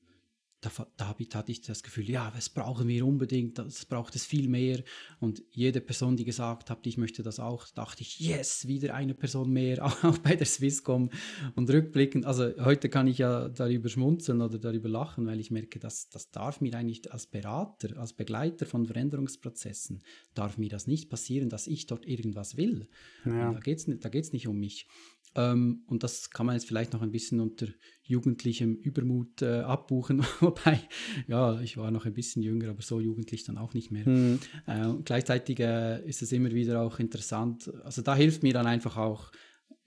[0.62, 4.48] da, da hatte ich das Gefühl, ja, das brauchen wir unbedingt, das braucht es viel
[4.48, 4.84] mehr.
[5.20, 9.14] Und jede Person, die gesagt hat, ich möchte das auch, dachte ich, yes, wieder eine
[9.14, 11.10] Person mehr, auch bei der Swisscom.
[11.56, 15.80] Und rückblickend, also heute kann ich ja darüber schmunzeln oder darüber lachen, weil ich merke,
[15.80, 21.10] dass das darf mir eigentlich als Berater, als Begleiter von Veränderungsprozessen, darf mir das nicht
[21.10, 22.88] passieren, dass ich dort irgendwas will.
[23.26, 23.54] Ja.
[23.54, 24.88] Da geht es da geht's nicht um mich.
[25.36, 27.68] Ähm, und das kann man jetzt vielleicht noch ein bisschen unter
[28.04, 30.80] jugendlichem Übermut äh, abbuchen, wobei,
[31.28, 34.08] ja, ich war noch ein bisschen jünger, aber so jugendlich dann auch nicht mehr.
[34.08, 34.40] Mhm.
[34.66, 38.96] Äh, gleichzeitig äh, ist es immer wieder auch interessant, also da hilft mir dann einfach
[38.96, 39.32] auch,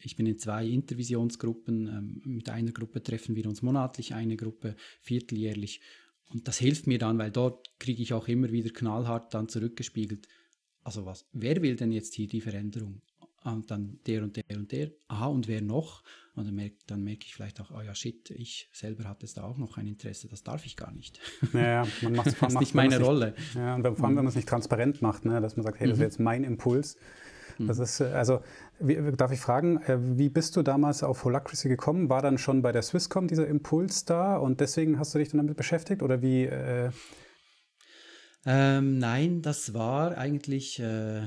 [0.01, 4.77] ich bin in zwei Intervisionsgruppen, ähm, mit einer Gruppe treffen wir uns monatlich, eine Gruppe
[5.01, 5.81] vierteljährlich
[6.31, 10.29] und das hilft mir dann, weil dort kriege ich auch immer wieder knallhart dann zurückgespiegelt,
[10.85, 13.01] also was, wer will denn jetzt hier die Veränderung?
[13.45, 16.03] Und dann der und der und der, aha, und wer noch?
[16.35, 19.43] Und dann merke, dann merke ich vielleicht auch, oh ja, shit, ich selber hatte da
[19.45, 21.21] auch noch ein Interesse, das darf ich gar nicht.
[21.53, 23.35] Ja, man macht das ist nicht meine Rolle.
[23.37, 25.81] Nicht, ja, und vor allem, wenn man es nicht transparent macht, ne, dass man sagt,
[25.81, 26.05] hey, das ist mhm.
[26.05, 26.97] jetzt mein Impuls.
[27.59, 27.85] Das mhm.
[27.85, 28.41] ist, äh, also,
[28.79, 32.09] wie, darf ich fragen, äh, wie bist du damals auf Holacracy gekommen?
[32.09, 35.39] War dann schon bei der Swisscom dieser Impuls da und deswegen hast du dich dann
[35.39, 36.03] damit beschäftigt?
[36.03, 36.45] Oder wie?
[36.45, 36.91] Äh
[38.47, 41.23] ähm, nein, das war eigentlich, äh,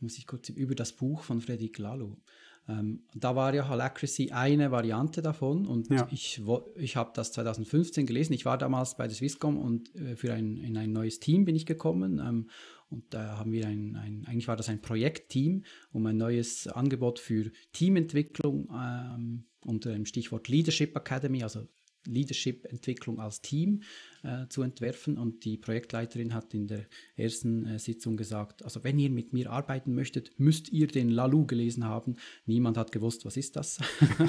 [0.00, 2.16] muss ich kurz über das Buch von Fredrik Lalo.
[2.68, 6.08] Ähm, da war ja Holacracy eine Variante davon und ja.
[6.10, 6.42] ich,
[6.74, 8.32] ich habe das 2015 gelesen.
[8.32, 11.54] Ich war damals bei der Swisscom und äh, für ein, in ein neues Team bin
[11.54, 12.18] ich gekommen.
[12.18, 12.50] Ähm,
[12.88, 17.18] und da haben wir ein, ein, eigentlich war das ein Projektteam, um ein neues Angebot
[17.18, 21.66] für Teamentwicklung ähm, unter dem Stichwort Leadership Academy, also
[22.06, 23.82] Leadership-Entwicklung als Team
[24.22, 25.18] äh, zu entwerfen.
[25.18, 29.50] Und die Projektleiterin hat in der ersten äh, Sitzung gesagt, also wenn ihr mit mir
[29.50, 32.16] arbeiten möchtet, müsst ihr den Lalu gelesen haben.
[32.46, 33.78] Niemand hat gewusst, was ist das.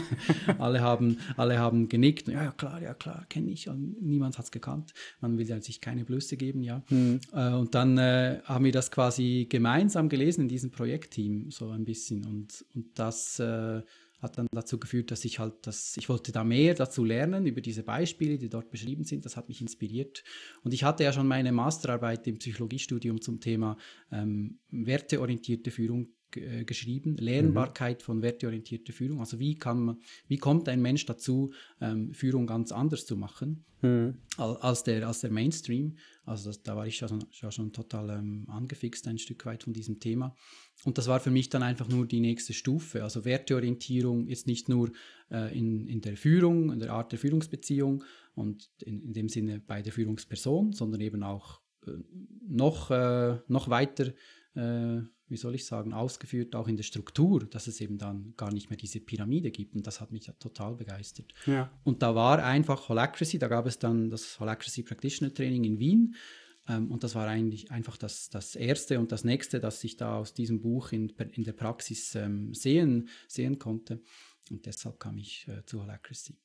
[0.59, 2.27] alle, haben, alle haben genickt.
[2.27, 3.69] Ja, ja klar, ja klar, kenne ich.
[3.69, 4.93] Und niemand hat es gekannt.
[5.21, 6.83] Man will ja sich keine Blöße geben, ja.
[6.89, 7.19] Mhm.
[7.33, 11.85] Äh, und dann äh, haben wir das quasi gemeinsam gelesen in diesem Projektteam, so ein
[11.85, 12.25] bisschen.
[12.25, 13.81] Und, und das äh,
[14.19, 17.61] hat dann dazu geführt, dass ich halt, dass ich wollte da mehr dazu lernen über
[17.61, 19.25] diese Beispiele, die dort beschrieben sind.
[19.25, 20.23] Das hat mich inspiriert.
[20.63, 23.77] Und ich hatte ja schon meine Masterarbeit im Psychologiestudium zum Thema
[24.11, 28.03] ähm, werteorientierte Führung geschrieben, Lernbarkeit mhm.
[28.03, 29.19] von werteorientierter Führung.
[29.19, 33.65] Also wie kann man, wie kommt ein Mensch dazu, ähm, Führung ganz anders zu machen
[33.81, 34.17] mhm.
[34.37, 35.97] als, der, als der Mainstream.
[36.25, 39.73] Also das, da war ich ja schon, schon total ähm, angefixt ein Stück weit von
[39.73, 40.35] diesem Thema.
[40.83, 43.03] Und das war für mich dann einfach nur die nächste Stufe.
[43.03, 44.91] Also Werteorientierung ist nicht nur
[45.31, 48.03] äh, in, in der Führung, in der Art der Führungsbeziehung
[48.35, 51.91] und in, in dem Sinne bei der Führungsperson, sondern eben auch äh,
[52.47, 54.13] noch, äh, noch weiter
[54.55, 58.51] äh, wie soll ich sagen, ausgeführt, auch in der Struktur, dass es eben dann gar
[58.53, 59.75] nicht mehr diese Pyramide gibt.
[59.75, 61.33] Und das hat mich total begeistert.
[61.45, 61.71] Ja.
[61.83, 66.15] Und da war einfach Holacracy, da gab es dann das Holacracy Practitioner Training in Wien.
[66.67, 70.17] Ähm, und das war eigentlich einfach das, das Erste und das Nächste, das ich da
[70.17, 74.01] aus diesem Buch in, in der Praxis ähm, sehen, sehen konnte.
[74.49, 76.37] Und deshalb kam ich äh, zu Holacracy.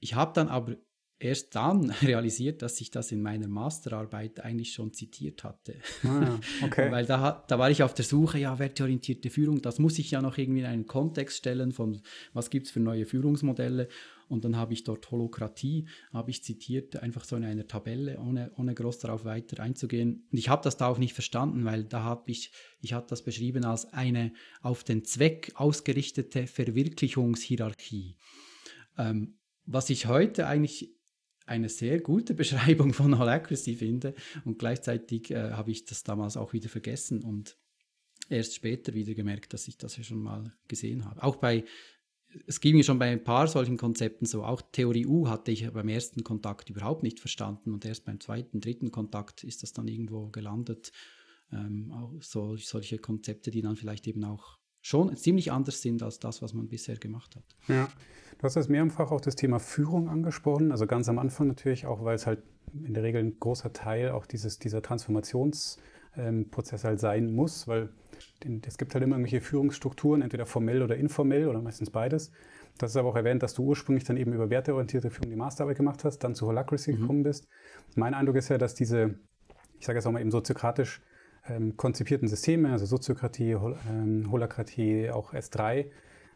[0.00, 0.76] Ich habe dann aber
[1.18, 5.76] erst dann realisiert, dass ich das in meiner Masterarbeit eigentlich schon zitiert hatte.
[6.04, 6.90] Ah, okay.
[6.90, 10.20] Weil da, da war ich auf der Suche, ja, werteorientierte Führung, das muss ich ja
[10.20, 12.00] noch irgendwie in einen Kontext stellen von,
[12.32, 13.88] was gibt es für neue Führungsmodelle.
[14.28, 18.50] Und dann habe ich dort Holokratie, habe ich zitiert, einfach so in einer Tabelle, ohne,
[18.56, 20.26] ohne groß darauf weiter einzugehen.
[20.32, 22.50] Und ich habe das da auch nicht verstanden, weil da habe ich,
[22.80, 28.16] ich hatte das beschrieben als eine auf den Zweck ausgerichtete Verwirklichungshierarchie.
[28.98, 30.95] Ähm, was ich heute eigentlich
[31.46, 36.52] eine sehr gute Beschreibung von Holacracy finde und gleichzeitig äh, habe ich das damals auch
[36.52, 37.56] wieder vergessen und
[38.28, 41.22] erst später wieder gemerkt, dass ich das ja schon mal gesehen habe.
[41.22, 41.64] Auch bei
[42.46, 44.44] es ging mir schon bei ein paar solchen Konzepten so.
[44.44, 48.60] Auch Theorie U hatte ich beim ersten Kontakt überhaupt nicht verstanden und erst beim zweiten,
[48.60, 50.92] dritten Kontakt ist das dann irgendwo gelandet.
[51.52, 56.20] Ähm, auch so, solche Konzepte, die dann vielleicht eben auch schon ziemlich anders sind als
[56.20, 57.42] das, was man bisher gemacht hat.
[57.66, 57.88] Ja,
[58.38, 62.04] du hast jetzt mehrfach auch das Thema Führung angesprochen, also ganz am Anfang natürlich auch,
[62.04, 67.00] weil es halt in der Regel ein großer Teil auch dieses, dieser Transformationsprozess ähm, halt
[67.00, 67.88] sein muss, weil
[68.64, 72.30] es gibt halt immer irgendwelche Führungsstrukturen, entweder formell oder informell oder meistens beides.
[72.78, 75.78] Das ist aber auch erwähnt, dass du ursprünglich dann eben über werteorientierte Führung die Masterarbeit
[75.78, 77.00] gemacht hast, dann zu Holacracy mhm.
[77.00, 77.48] gekommen bist.
[77.96, 79.18] Mein Eindruck ist ja, dass diese,
[79.80, 81.00] ich sage jetzt auch mal eben soziokratisch
[81.48, 85.86] ähm, konzipierten Systeme, also Soziokratie, Hol ähm, Holakratie, auch S3,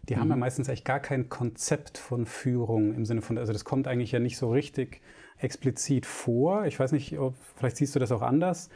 [0.08, 0.20] die mhm.
[0.20, 3.86] haben ja meistens eigentlich gar kein Konzept von Führung im Sinne von, also das kommt
[3.86, 5.00] eigentlich ja nicht so richtig
[5.38, 6.66] explizit vor.
[6.66, 8.68] Ich weiß nicht, ob, vielleicht siehst du das auch anders.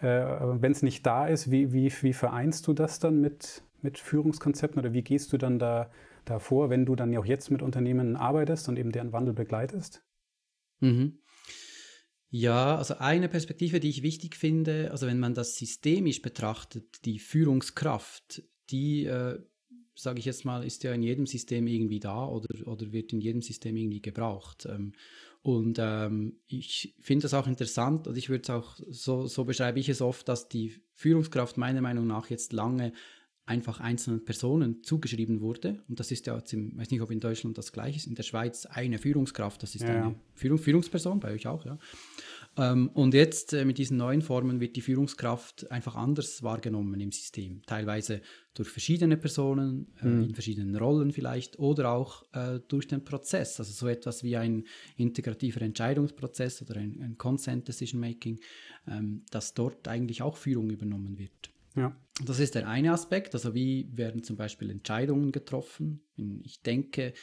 [0.00, 3.98] Äh, Wenn es nicht da ist, wie, wie, wie vereinst du das dann mit, mit
[3.98, 5.90] Führungskonzepten oder wie gehst du dann da,
[6.24, 9.34] da vor, wenn du dann ja auch jetzt mit Unternehmen arbeitest und eben deren Wandel
[9.34, 10.02] begleitest?
[10.80, 11.18] Mhm.
[12.34, 17.18] Ja, also eine Perspektive, die ich wichtig finde, also wenn man das systemisch betrachtet, die
[17.18, 19.38] Führungskraft, die, äh,
[19.94, 23.20] sage ich jetzt mal, ist ja in jedem System irgendwie da oder, oder wird in
[23.20, 24.64] jedem System irgendwie gebraucht.
[24.64, 24.94] Ähm,
[25.42, 29.78] und ähm, ich finde das auch interessant und ich würde es auch, so, so beschreibe
[29.78, 32.94] ich es oft, dass die Führungskraft meiner Meinung nach jetzt lange
[33.44, 35.82] einfach einzelnen Personen zugeschrieben wurde.
[35.88, 38.22] Und das ist ja, ich weiß nicht, ob in Deutschland das gleiche ist, in der
[38.22, 41.78] Schweiz eine Führungskraft, das ist ja, eine Führung, Führungsperson, bei euch auch, ja.
[42.56, 47.10] Ähm, und jetzt äh, mit diesen neuen Formen wird die Führungskraft einfach anders wahrgenommen im
[47.10, 47.62] System.
[47.66, 48.20] Teilweise
[48.52, 50.24] durch verschiedene Personen, äh, mhm.
[50.24, 53.58] in verschiedenen Rollen vielleicht, oder auch äh, durch den Prozess.
[53.58, 54.64] Also so etwas wie ein
[54.96, 58.38] integrativer Entscheidungsprozess oder ein, ein Consent Decision Making,
[58.86, 61.50] ähm, dass dort eigentlich auch Führung übernommen wird.
[61.74, 61.96] Ja.
[62.24, 66.02] Das ist der eine Aspekt, also wie werden zum Beispiel Entscheidungen getroffen.
[66.44, 67.14] Ich denke,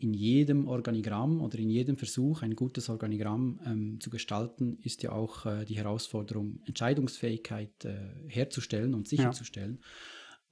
[0.00, 5.12] in jedem Organigramm oder in jedem Versuch, ein gutes Organigramm ähm, zu gestalten, ist ja
[5.12, 9.80] auch äh, die Herausforderung, Entscheidungsfähigkeit äh, herzustellen und sicherzustellen.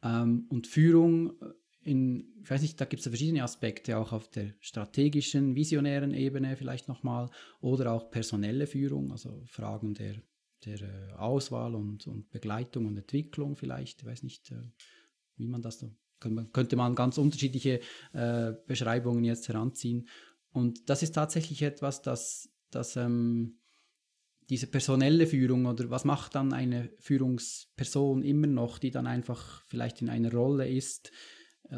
[0.03, 0.23] Ja.
[0.23, 1.47] Ähm, und Führung äh,
[1.83, 6.55] in, ich weiß nicht, da gibt es verschiedene Aspekte, auch auf der strategischen, visionären Ebene
[6.57, 7.31] vielleicht nochmal,
[7.61, 10.17] oder auch personelle Führung, also Fragen der,
[10.65, 14.63] der äh, Auswahl und, und Begleitung und Entwicklung vielleicht, ich weiß nicht, äh,
[15.37, 17.81] wie man das so könnte man ganz unterschiedliche
[18.13, 20.09] äh, Beschreibungen jetzt heranziehen.
[20.51, 23.59] Und das ist tatsächlich etwas, das, das ähm,
[24.51, 30.01] diese personelle Führung oder was macht dann eine Führungsperson immer noch, die dann einfach vielleicht
[30.01, 31.13] in einer Rolle ist.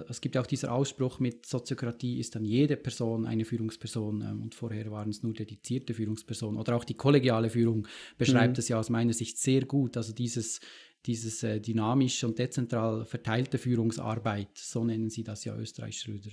[0.08, 4.42] Es gibt ja auch dieser Ausspruch mit Soziokratie ist dann jede Person eine Führungsperson ähm,
[4.42, 6.60] und vorher waren es nur dedizierte Führungspersonen.
[6.60, 8.60] Oder auch die kollegiale Führung beschreibt mhm.
[8.60, 9.96] es ja aus meiner Sicht sehr gut.
[9.96, 10.60] Also dieses
[11.06, 16.30] dieses äh, dynamisch und dezentral verteilte Führungsarbeit, so nennen sie das ja Österreich Schröder.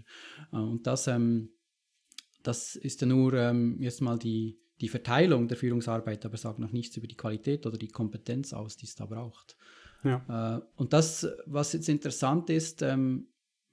[0.52, 1.50] Äh, und das, ähm,
[2.43, 6.72] das ist ja nur ähm, jetzt mal die, die Verteilung der Führungsarbeit, aber sagt noch
[6.72, 9.56] nichts über die Qualität oder die Kompetenz aus, die es da braucht.
[10.04, 10.58] Ja.
[10.58, 13.28] Äh, und das, was jetzt interessant ist, ähm,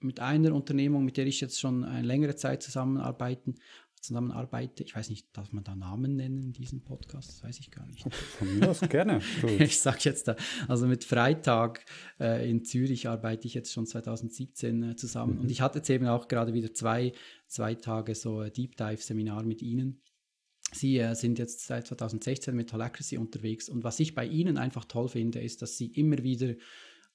[0.05, 3.57] mit einer Unternehmung, mit der ich jetzt schon eine längere Zeit zusammenarbeiten,
[4.05, 4.85] zusammenarbeite.
[4.85, 7.29] Ich weiß nicht, darf man da Namen nennen in diesem Podcast?
[7.31, 8.07] Das weiß ich gar nicht.
[8.15, 9.21] Von mir aus gerne.
[9.59, 10.37] ich sage jetzt da,
[10.69, 11.85] also mit Freitag
[12.21, 15.37] äh, in Zürich arbeite ich jetzt schon 2017 äh, zusammen.
[15.37, 15.41] Mhm.
[15.41, 17.13] Und ich hatte jetzt eben auch gerade wieder zwei,
[17.47, 20.03] zwei Tage so ein Deep Dive Seminar mit Ihnen.
[20.73, 23.69] Sie äh, sind jetzt seit 2016 mit Holacracy unterwegs.
[23.69, 26.55] Und was ich bei Ihnen einfach toll finde, ist, dass Sie immer wieder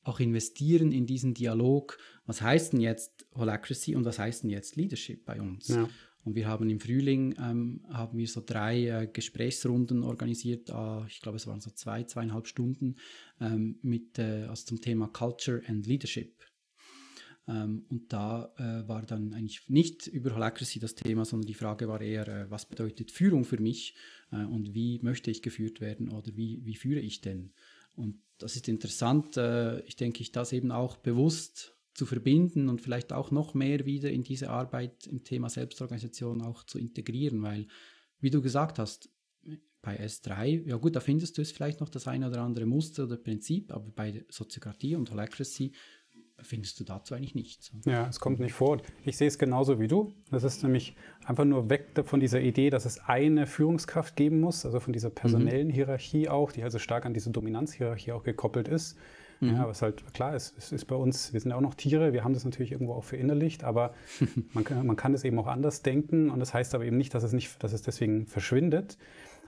[0.09, 1.97] auch investieren in diesen Dialog.
[2.25, 5.69] Was heißt denn jetzt Holacracy und was heißt denn jetzt Leadership bei uns?
[5.69, 5.89] Ja.
[6.25, 10.69] Und wir haben im Frühling ähm, haben wir so drei äh, Gesprächsrunden organisiert.
[10.69, 12.97] Äh, ich glaube, es waren so zwei, zweieinhalb Stunden
[13.39, 16.43] ähm, mit, äh, also zum Thema Culture and Leadership.
[17.47, 21.87] Ähm, und da äh, war dann eigentlich nicht über Holacracy das Thema, sondern die Frage
[21.87, 23.95] war eher, äh, was bedeutet Führung für mich
[24.31, 27.53] äh, und wie möchte ich geführt werden oder wie, wie führe ich denn?
[27.99, 32.81] Und das ist interessant, äh, ich denke, ich das eben auch bewusst zu verbinden und
[32.81, 37.67] vielleicht auch noch mehr wieder in diese Arbeit im Thema Selbstorganisation auch zu integrieren, weil,
[38.21, 39.09] wie du gesagt hast,
[39.81, 43.03] bei S3, ja gut, da findest du es vielleicht noch das eine oder andere Muster
[43.03, 45.73] oder Prinzip, aber bei Soziokratie und Holacracy
[46.43, 47.71] findest du dazu eigentlich nichts.
[47.85, 48.81] Ja, es kommt nicht vor.
[49.05, 50.13] Ich sehe es genauso wie du.
[50.31, 54.65] Das ist nämlich einfach nur weg von dieser Idee, dass es eine Führungskraft geben muss,
[54.65, 55.73] also von dieser personellen mhm.
[55.73, 58.97] Hierarchie auch, die also stark an diese Dominanzhierarchie auch gekoppelt ist.
[59.39, 59.55] Mhm.
[59.55, 62.11] Ja, was halt klar ist, es ist bei uns, wir sind ja auch noch Tiere,
[62.11, 63.93] wir haben das natürlich irgendwo auch verinnerlicht, aber
[64.53, 67.13] man kann, man kann es eben auch anders denken und das heißt aber eben nicht,
[67.13, 68.97] dass es nicht, dass es deswegen verschwindet.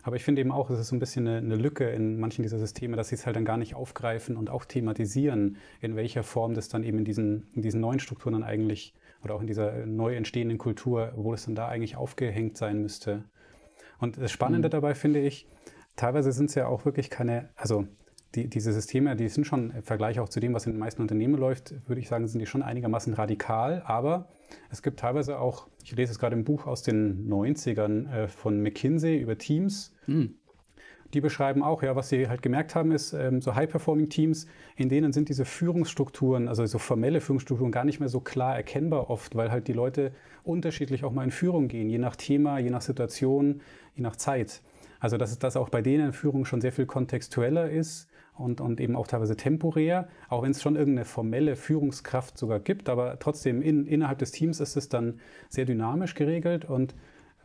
[0.03, 2.43] Aber ich finde eben auch, es ist so ein bisschen eine, eine, Lücke in manchen
[2.43, 6.23] dieser Systeme, dass sie es halt dann gar nicht aufgreifen und auch thematisieren, in welcher
[6.23, 9.47] Form das dann eben in diesen, in diesen neuen Strukturen dann eigentlich oder auch in
[9.47, 13.25] dieser neu entstehenden Kultur, wo das dann da eigentlich aufgehängt sein müsste.
[13.99, 14.71] Und das Spannende mhm.
[14.71, 15.47] dabei finde ich,
[15.95, 17.87] teilweise sind es ja auch wirklich keine, also
[18.35, 21.01] die, diese Systeme, die sind schon im Vergleich auch zu dem, was in den meisten
[21.01, 23.81] Unternehmen läuft, würde ich sagen, sind die schon einigermaßen radikal.
[23.85, 24.29] Aber
[24.69, 28.61] es gibt teilweise auch, ich lese es gerade im Buch aus den 90ern äh, von
[28.61, 29.93] McKinsey über Teams.
[30.05, 30.35] Hm.
[31.13, 35.11] Die beschreiben auch, ja, was sie halt gemerkt haben, ist, ähm, so High-Performing-Teams, in denen
[35.11, 39.51] sind diese Führungsstrukturen, also so formelle Führungsstrukturen, gar nicht mehr so klar erkennbar oft, weil
[39.51, 40.13] halt die Leute
[40.43, 43.59] unterschiedlich auch mal in Führung gehen, je nach Thema, je nach Situation,
[43.93, 44.61] je nach Zeit.
[45.01, 48.95] Also dass, dass auch bei denen Führung schon sehr viel kontextueller ist und, und eben
[48.95, 53.85] auch teilweise temporär, auch wenn es schon irgendeine formelle Führungskraft sogar gibt, aber trotzdem in,
[53.85, 56.95] innerhalb des Teams ist es dann sehr dynamisch geregelt und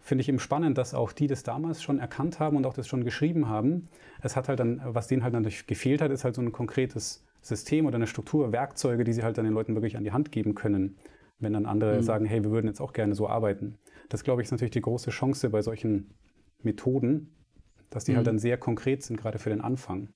[0.01, 2.87] finde ich eben spannend, dass auch die das damals schon erkannt haben und auch das
[2.87, 3.89] schon geschrieben haben.
[4.23, 7.25] Es hat halt dann, was denen halt dann gefehlt hat, ist halt so ein konkretes
[7.43, 10.31] System oder eine Struktur, Werkzeuge, die sie halt dann den Leuten wirklich an die Hand
[10.33, 10.97] geben können,
[11.39, 12.03] wenn dann andere mhm.
[12.03, 13.79] sagen, hey, wir würden jetzt auch gerne so arbeiten.
[14.09, 16.15] Das, glaube ich, ist natürlich die große Chance bei solchen
[16.63, 17.35] Methoden,
[17.91, 18.19] dass die halt mhm.
[18.19, 20.11] halt dann sehr konkret sind, gerade für den Anfang.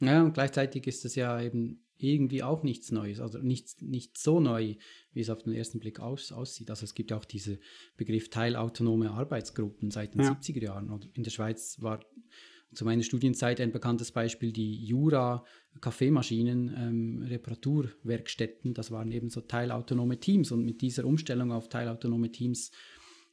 [0.00, 4.40] Ja, und gleichzeitig ist das ja eben irgendwie auch nichts Neues, also nicht, nicht so
[4.40, 4.74] neu,
[5.12, 6.70] wie es auf den ersten Blick aus, aussieht.
[6.70, 7.58] Also es gibt auch diesen
[7.96, 10.32] Begriff teilautonome Arbeitsgruppen seit den ja.
[10.32, 11.10] 70er Jahren.
[11.14, 12.00] In der Schweiz war
[12.74, 15.44] zu meiner Studienzeit ein bekanntes Beispiel die Jura
[15.80, 18.74] Kaffeemaschinen ähm, Reparaturwerkstätten.
[18.74, 22.72] Das waren eben so teilautonome Teams und mit dieser Umstellung auf teilautonome Teams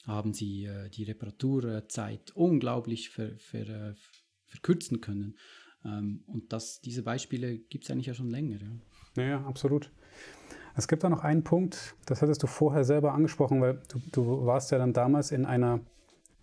[0.06, 3.96] haben sie äh, die Reparaturzeit unglaublich ver, ver, äh,
[4.46, 5.38] verkürzen können.
[5.86, 8.58] Ähm, und das, diese Beispiele gibt es eigentlich ja schon länger.
[9.16, 9.24] Ja.
[9.24, 9.92] ja, absolut.
[10.76, 14.46] Es gibt da noch einen Punkt, das hattest du vorher selber angesprochen, weil du, du
[14.46, 15.82] warst ja dann damals in einer,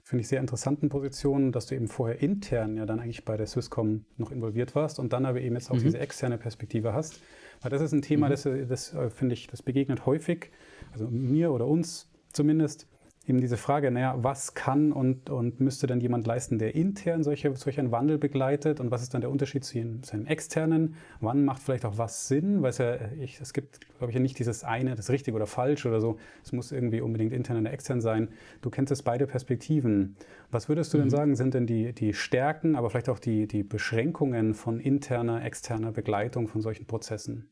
[0.03, 3.47] finde ich, sehr interessanten Position, dass du eben vorher intern ja dann eigentlich bei der
[3.47, 5.85] Swisscom noch involviert warst und dann aber eben jetzt auch mhm.
[5.85, 7.21] diese externe Perspektive hast.
[7.63, 8.31] Weil das ist ein Thema, mhm.
[8.31, 10.51] das, das äh, finde ich, das begegnet häufig,
[10.93, 12.87] also mir oder uns zumindest,
[13.29, 17.55] eben diese Frage, naja, was kann und, und müsste denn jemand leisten, der intern solche,
[17.57, 20.95] solch einen Wandel begleitet und was ist dann der Unterschied zu seinem externen?
[21.21, 22.63] Wann macht vielleicht auch was Sinn?
[22.63, 25.47] Weil es ja, ich, es gibt, glaube ich, ja nicht dieses eine, das richtig oder
[25.47, 26.19] falsch oder so.
[26.43, 28.29] Es muss irgendwie unbedingt intern oder extern sein.
[28.63, 30.17] Du kennst es beide Perspektiven.
[30.51, 31.03] Was würdest du mhm.
[31.03, 35.45] denn sagen, sind denn die, die Stärken, aber vielleicht auch die, die Beschränkungen von interner,
[35.45, 37.51] externer Begleitung von solchen Prozessen?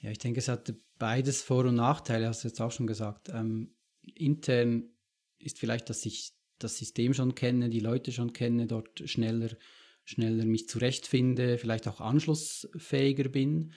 [0.00, 3.30] Ja, ich denke, es hat beides Vor- und Nachteile, hast du jetzt auch schon gesagt.
[3.30, 3.75] Ähm,
[4.14, 4.90] intern
[5.38, 9.50] ist vielleicht, dass ich das System schon kenne, die Leute schon kenne, dort schneller,
[10.04, 13.72] schneller mich zurechtfinde, vielleicht auch anschlussfähiger bin.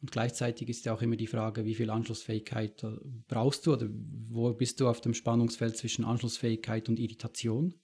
[0.00, 2.96] Und gleichzeitig ist ja auch immer die Frage, wie viel Anschlussfähigkeit äh,
[3.28, 7.74] brauchst du oder wo bist du auf dem Spannungsfeld zwischen Anschlussfähigkeit und Irritation.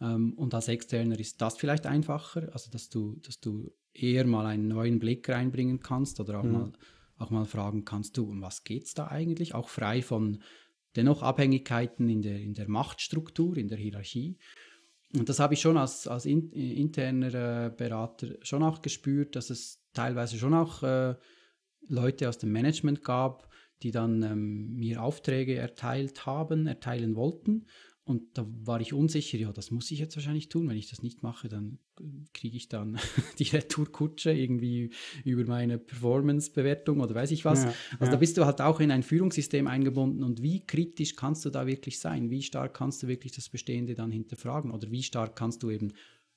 [0.00, 4.46] Ähm, und als Externer ist das vielleicht einfacher, also dass du, dass du eher mal
[4.46, 6.52] einen neuen Blick reinbringen kannst oder auch, mhm.
[6.52, 6.72] mal,
[7.16, 9.54] auch mal fragen kannst, du, um was geht es da eigentlich?
[9.54, 10.42] Auch frei von
[10.96, 14.38] dennoch Abhängigkeiten in der, in der Machtstruktur, in der Hierarchie.
[15.16, 19.50] Und das habe ich schon als, als in, interner äh, Berater schon auch gespürt, dass
[19.50, 21.14] es teilweise schon auch äh,
[21.88, 23.48] Leute aus dem Management gab,
[23.82, 27.66] die dann ähm, mir Aufträge erteilt haben, erteilen wollten
[28.08, 30.66] und da war ich unsicher, ja, das muss ich jetzt wahrscheinlich tun.
[30.66, 31.78] Wenn ich das nicht mache, dann
[32.32, 32.98] kriege ich dann
[33.38, 34.90] die Retourkutsche irgendwie
[35.24, 37.64] über meine Performance-Bewertung oder weiß ich was.
[37.64, 38.10] Ja, also ja.
[38.12, 41.66] da bist du halt auch in ein Führungssystem eingebunden und wie kritisch kannst du da
[41.66, 42.30] wirklich sein?
[42.30, 44.70] Wie stark kannst du wirklich das Bestehende dann hinterfragen?
[44.70, 45.92] Oder wie stark kannst du eben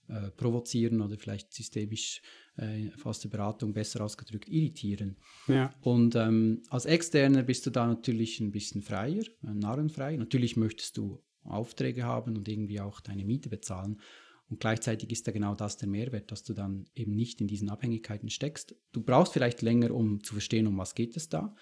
[0.09, 2.21] äh, provozieren oder vielleicht systemisch
[2.57, 5.15] äh, fast die Beratung besser ausgedrückt irritieren.
[5.47, 5.73] Ja.
[5.79, 10.17] Und ähm, als Externer bist du da natürlich ein bisschen freier, äh, narrenfrei.
[10.17, 13.99] Natürlich möchtest du Aufträge haben und irgendwie auch deine Miete bezahlen.
[14.49, 17.69] Und gleichzeitig ist da genau das der Mehrwert, dass du dann eben nicht in diesen
[17.69, 18.75] Abhängigkeiten steckst.
[18.91, 21.55] Du brauchst vielleicht länger, um zu verstehen, um was geht es da.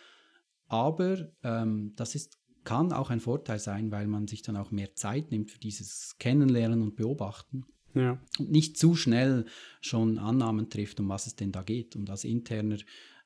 [0.66, 4.96] Aber ähm, das ist, kann auch ein Vorteil sein, weil man sich dann auch mehr
[4.96, 7.66] Zeit nimmt für dieses Kennenlernen und Beobachten.
[7.94, 8.20] Ja.
[8.40, 9.46] Und nicht zu schnell
[9.82, 11.96] schon Annahmen trifft, um was es denn da geht.
[11.96, 12.78] Und als Interner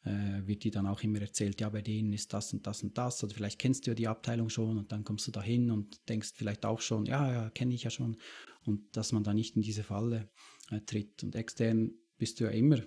[0.06, 2.98] äh, wird dir dann auch immer erzählt, ja, bei denen ist das und das und
[2.98, 3.24] das.
[3.24, 6.08] Oder vielleicht kennst du ja die Abteilung schon und dann kommst du da hin und
[6.10, 8.18] denkst vielleicht auch schon, ja, ja, kenne ich ja schon.
[8.66, 10.30] Und dass man da nicht in diese Falle
[10.72, 11.24] äh, tritt.
[11.24, 12.80] Und extern bist du ja immer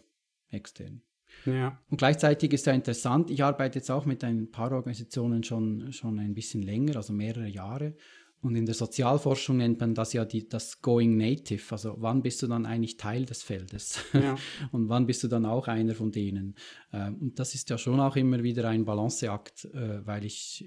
[0.50, 1.02] extern.
[1.44, 1.80] Ja.
[1.90, 6.18] Und gleichzeitig ist ja interessant, ich arbeite jetzt auch mit ein paar Organisationen schon, schon
[6.18, 7.94] ein bisschen länger, also mehrere Jahre.
[8.42, 11.62] Und in der Sozialforschung nennt man das ja die, das Going Native.
[11.70, 13.98] Also wann bist du dann eigentlich Teil des Feldes?
[14.12, 14.36] Ja.
[14.72, 16.54] und wann bist du dann auch einer von denen?
[16.92, 20.64] Ähm, und das ist ja schon auch immer wieder ein Balanceakt, äh, weil ich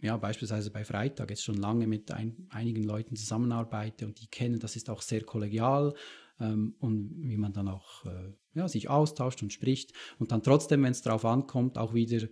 [0.00, 4.58] ja beispielsweise bei Freitag jetzt schon lange mit ein, einigen Leuten zusammenarbeite und die kennen,
[4.58, 5.94] das ist auch sehr kollegial
[6.40, 10.82] ähm, und wie man dann auch äh, ja, sich austauscht und spricht und dann trotzdem,
[10.82, 12.26] wenn es darauf ankommt, auch wieder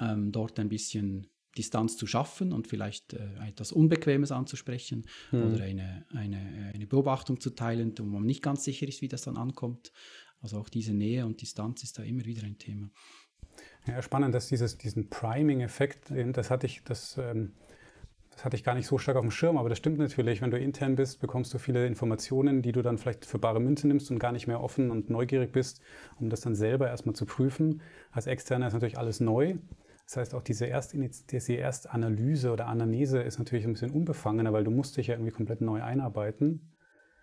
[0.00, 5.42] ähm, dort ein bisschen Distanz zu schaffen und vielleicht äh, etwas Unbequemes anzusprechen mhm.
[5.54, 9.22] oder eine, eine, eine Beobachtung zu teilen, wo man nicht ganz sicher ist, wie das
[9.22, 9.92] dann ankommt.
[10.40, 12.90] Also auch diese Nähe und Distanz ist da immer wieder ein Thema.
[13.86, 17.52] Ja, spannend, dass dieses, diesen Priming-Effekt, das hatte ich, das ähm,
[18.34, 20.42] das hatte ich gar nicht so stark auf dem Schirm, aber das stimmt natürlich.
[20.42, 23.86] Wenn du intern bist, bekommst du viele Informationen, die du dann vielleicht für bare Münze
[23.86, 25.80] nimmst und gar nicht mehr offen und neugierig bist,
[26.18, 27.80] um das dann selber erstmal zu prüfen.
[28.10, 29.56] Als Externer ist natürlich alles neu.
[30.06, 30.94] Das heißt, auch diese, Erst
[31.30, 35.32] diese Erstanalyse oder Anamnese ist natürlich ein bisschen unbefangener, weil du musst dich ja irgendwie
[35.32, 36.72] komplett neu einarbeiten.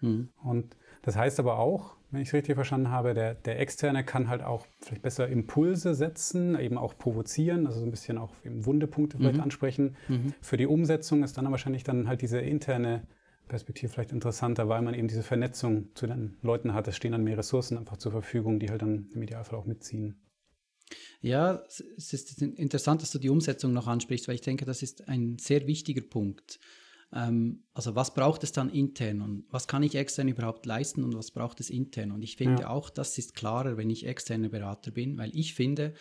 [0.01, 0.29] Mhm.
[0.43, 4.27] Und das heißt aber auch, wenn ich es richtig verstanden habe, der, der Externe kann
[4.27, 8.65] halt auch vielleicht besser Impulse setzen, eben auch provozieren, also so ein bisschen auch eben
[8.65, 9.43] Wundepunkte vielleicht mhm.
[9.43, 9.95] ansprechen.
[10.09, 10.33] Mhm.
[10.41, 13.07] Für die Umsetzung ist dann wahrscheinlich dann halt diese interne
[13.47, 16.87] Perspektive vielleicht interessanter, weil man eben diese Vernetzung zu den Leuten hat.
[16.87, 20.21] Es stehen dann mehr Ressourcen einfach zur Verfügung, die halt dann im Idealfall auch mitziehen.
[21.21, 21.63] Ja,
[21.97, 25.37] es ist interessant, dass du die Umsetzung noch ansprichst, weil ich denke, das ist ein
[25.39, 26.59] sehr wichtiger Punkt.
[27.13, 31.15] Ähm, also was braucht es dann intern und was kann ich extern überhaupt leisten und
[31.15, 32.11] was braucht es intern?
[32.11, 32.69] Und ich finde ja.
[32.69, 35.93] auch, das ist klarer, wenn ich externer Berater bin, weil ich finde,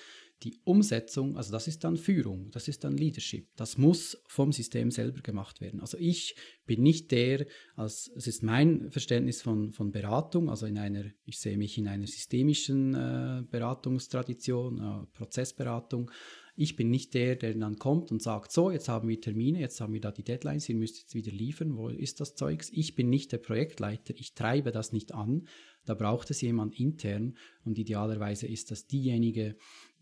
[0.43, 3.49] die Umsetzung, also das ist dann Führung, das ist dann Leadership.
[3.57, 5.81] Das muss vom System selber gemacht werden.
[5.81, 10.79] Also ich bin nicht der, als es ist mein Verständnis von, von Beratung, also in
[10.79, 16.11] einer, ich sehe mich in einer systemischen äh, Beratungstradition, äh, Prozessberatung.
[16.57, 19.81] Ich bin nicht der, der dann kommt und sagt, so, jetzt haben wir Termine, jetzt
[19.81, 22.71] haben wir da die Deadlines, ihr müsst jetzt wieder liefern, wo ist das Zeugs?
[22.73, 25.47] Ich bin nicht der Projektleiter, ich treibe das nicht an.
[25.87, 29.57] Da braucht es jemand intern und idealerweise ist das diejenige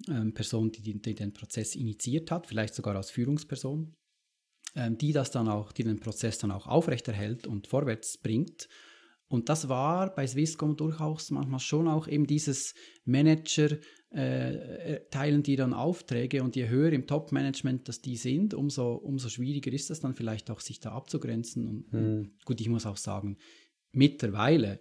[0.09, 3.95] ähm, Person, die, die, den Prozess initiiert hat, vielleicht sogar als Führungsperson,
[4.77, 8.69] ähm, die das dann auch, die den Prozess dann auch aufrechterhält und vorwärts bringt.
[9.31, 13.77] Und das war bei Swisscom durchaus manchmal schon auch eben dieses Manager,
[14.11, 18.95] äh, äh, teilen die dann Aufträge und je höher im Top-Management das die sind, umso,
[18.95, 21.67] umso schwieriger ist es dann vielleicht auch, sich da abzugrenzen.
[21.67, 22.33] Und mhm.
[22.47, 23.37] gut, ich muss auch sagen,
[23.93, 24.81] mittlerweile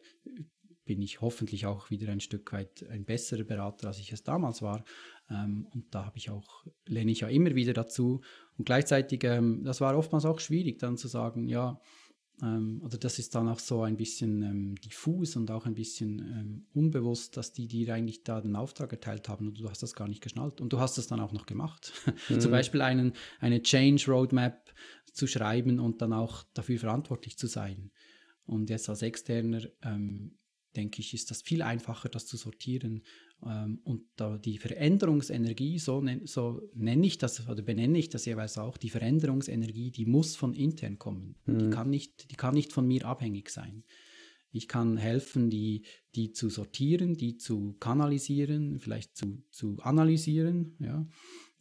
[0.87, 4.63] bin ich hoffentlich auch wieder ein Stück weit ein besserer Berater, als ich es damals
[4.63, 4.83] war.
[5.29, 8.21] Ähm, und da habe ich auch, lehne ich ja immer wieder dazu.
[8.57, 11.79] Und gleichzeitig, ähm, das war oftmals auch schwierig, dann zu sagen, ja,
[12.41, 16.19] ähm, oder das ist dann auch so ein bisschen ähm, diffus und auch ein bisschen
[16.19, 19.95] ähm, unbewusst, dass die dir eigentlich da den Auftrag erteilt haben und du hast das
[19.95, 20.61] gar nicht geschnallt.
[20.61, 21.93] Und du hast es dann auch noch gemacht.
[22.29, 22.41] Mhm.
[22.41, 24.73] Zum Beispiel einen, eine Change Roadmap
[25.13, 27.91] zu schreiben und dann auch dafür verantwortlich zu sein.
[28.45, 30.37] Und jetzt als Externer ähm,
[30.77, 33.03] denke ich, ist das viel einfacher, das zu sortieren.
[33.45, 38.57] Ähm, und da die Veränderungsenergie, so, so nenne ich das oder benenne ich das jeweils
[38.57, 41.35] auch, die Veränderungsenergie, die muss von intern kommen.
[41.45, 41.59] Mhm.
[41.59, 43.83] Die, kann nicht, die kann nicht von mir abhängig sein.
[44.51, 45.83] Ich kann helfen, die,
[46.15, 51.05] die zu sortieren, die zu kanalisieren, vielleicht zu, zu analysieren, ja.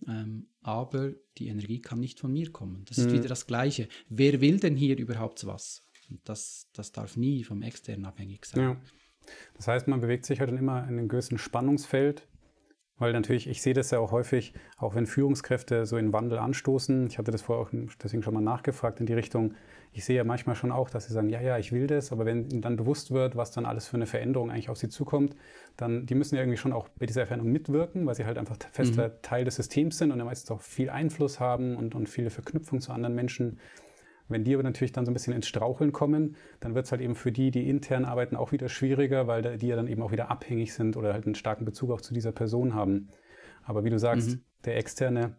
[0.07, 2.85] Ähm, aber die Energie kann nicht von mir kommen.
[2.85, 3.07] Das mhm.
[3.07, 3.89] ist wieder das Gleiche.
[4.11, 5.87] Wer will denn hier überhaupt was?
[6.25, 8.63] das, das darf nie vom Externen abhängig sein.
[8.63, 8.81] Ja.
[9.55, 12.27] Das heißt, man bewegt sich halt dann immer in einem gewissen Spannungsfeld,
[12.99, 17.07] weil natürlich, ich sehe das ja auch häufig, auch wenn Führungskräfte so in Wandel anstoßen.
[17.09, 17.71] Ich hatte das vorher auch
[18.03, 19.55] deswegen schon mal nachgefragt in die Richtung.
[19.93, 22.25] Ich sehe ja manchmal schon auch, dass sie sagen, ja, ja, ich will das, aber
[22.25, 25.37] wenn ihnen dann bewusst wird, was dann alles für eine Veränderung eigentlich auf sie zukommt,
[25.77, 28.57] dann, die müssen ja irgendwie schon auch bei dieser Veränderung mitwirken, weil sie halt einfach
[28.73, 29.12] fester mhm.
[29.23, 32.81] Teil des Systems sind und dann meistens auch viel Einfluss haben und, und viele Verknüpfungen
[32.81, 33.59] zu anderen Menschen.
[34.29, 37.01] Wenn die aber natürlich dann so ein bisschen ins Straucheln kommen, dann wird es halt
[37.01, 40.12] eben für die, die intern arbeiten, auch wieder schwieriger, weil die ja dann eben auch
[40.12, 43.09] wieder abhängig sind oder halt einen starken Bezug auch zu dieser Person haben.
[43.62, 44.41] Aber wie du sagst, mhm.
[44.64, 45.37] der Externe,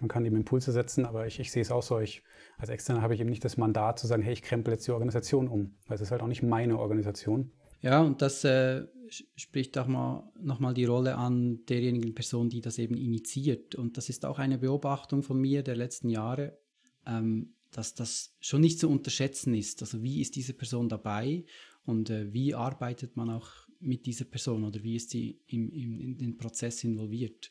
[0.00, 2.22] man kann eben Impulse setzen, aber ich, ich sehe es auch so, ich,
[2.58, 4.92] als Externer habe ich eben nicht das Mandat zu sagen, hey, ich krempel jetzt die
[4.92, 7.52] Organisation um, weil es ist halt auch nicht meine Organisation.
[7.80, 12.78] Ja, und das äh, spricht auch mal nochmal die Rolle an derjenigen Person, die das
[12.78, 13.74] eben initiiert.
[13.74, 16.58] Und das ist auch eine Beobachtung von mir der letzten Jahre,
[17.06, 19.82] ähm, dass das schon nicht zu unterschätzen ist.
[19.82, 21.44] Also wie ist diese Person dabei
[21.84, 23.50] und äh, wie arbeitet man auch
[23.80, 27.50] mit dieser Person oder wie ist sie im, im, in den Prozess involviert.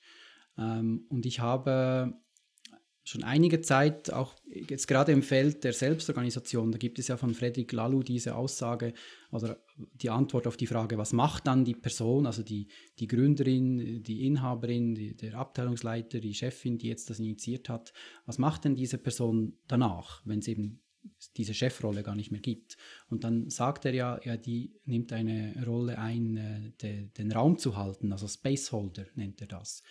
[0.57, 2.13] Ähm, und ich habe
[3.04, 7.34] schon einige Zeit, auch jetzt gerade im Feld der Selbstorganisation, da gibt es ja von
[7.34, 8.93] Fredrik Laloux diese Aussage
[9.32, 14.04] oder die Antwort auf die Frage, was macht dann die Person, also die, die Gründerin,
[14.04, 17.91] die Inhaberin, die, der Abteilungsleiter, die Chefin, die jetzt das initiiert hat,
[18.26, 20.80] was macht denn diese Person danach, wenn es eben
[21.36, 22.78] diese Chefrolle gar nicht mehr gibt.
[23.10, 27.58] Und dann sagt er ja, ja die nimmt eine Rolle ein, äh, de, den Raum
[27.58, 29.84] zu halten, also Spaceholder nennt er das.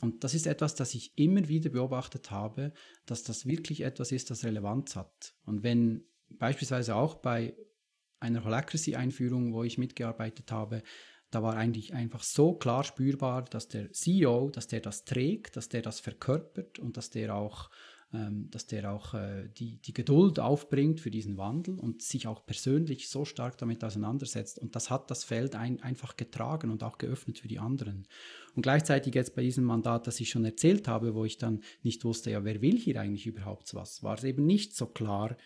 [0.00, 2.72] Und das ist etwas, das ich immer wieder beobachtet habe,
[3.06, 5.34] dass das wirklich etwas ist, das Relevanz hat.
[5.44, 7.54] Und wenn beispielsweise auch bei
[8.18, 10.82] einer Holacracy-Einführung, wo ich mitgearbeitet habe,
[11.30, 15.68] da war eigentlich einfach so klar spürbar, dass der CEO, dass der das trägt, dass
[15.68, 17.70] der das verkörpert und dass der auch
[18.12, 23.08] dass der auch äh, die, die Geduld aufbringt für diesen Wandel und sich auch persönlich
[23.08, 24.58] so stark damit auseinandersetzt.
[24.58, 28.08] Und das hat das Feld ein, einfach getragen und auch geöffnet für die anderen.
[28.56, 32.04] Und gleichzeitig jetzt bei diesem Mandat, das ich schon erzählt habe, wo ich dann nicht
[32.04, 35.36] wusste, ja, wer will hier eigentlich überhaupt was, war es eben nicht so klar,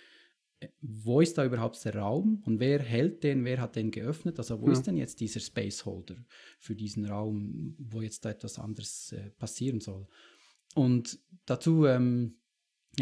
[0.61, 4.39] äh, wo ist da überhaupt der Raum und wer hält den, wer hat den geöffnet?
[4.39, 4.73] Also wo ja.
[4.73, 6.17] ist denn jetzt dieser Spaceholder
[6.59, 10.09] für diesen Raum, wo jetzt da etwas anderes äh, passieren soll?
[10.75, 12.37] Und dazu ähm,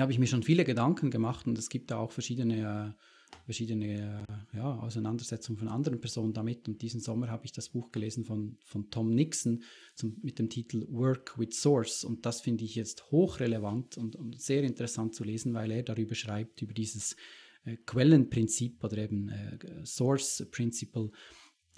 [0.00, 4.24] habe ich mir schon viele Gedanken gemacht und es gibt da auch verschiedene, äh, verschiedene
[4.28, 6.68] äh, ja, Auseinandersetzungen von anderen Personen damit.
[6.68, 9.62] Und diesen Sommer habe ich das Buch gelesen von, von Tom Nixon
[9.94, 12.04] zum, mit dem Titel Work with Source.
[12.04, 16.14] Und das finde ich jetzt hochrelevant und, und, sehr interessant zu lesen, weil er darüber
[16.14, 17.16] schreibt, über dieses
[17.64, 21.10] äh, Quellenprinzip oder eben äh, Source Principle.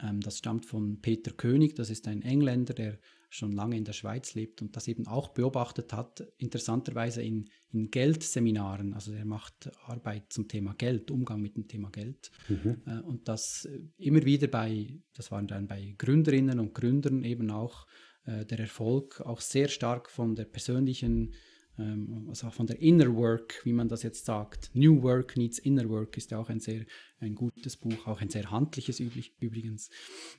[0.00, 2.98] Ähm, das stammt von Peter König, das ist ein Engländer, der
[3.35, 7.91] schon lange in der Schweiz lebt und das eben auch beobachtet hat, interessanterweise in, in
[7.91, 8.95] Geldseminaren.
[8.95, 12.30] Also er macht Arbeit zum Thema Geld, Umgang mit dem Thema Geld.
[12.49, 12.82] Mhm.
[12.87, 17.51] Äh, und das äh, immer wieder bei, das waren dann bei Gründerinnen und Gründern eben
[17.51, 17.87] auch
[18.24, 21.35] äh, der Erfolg auch sehr stark von der persönlichen
[21.77, 24.70] also auch von der Inner Work, wie man das jetzt sagt.
[24.75, 26.85] New Work needs Inner Work ist ja auch ein sehr
[27.18, 29.91] ein gutes Buch, auch ein sehr handliches übrigens.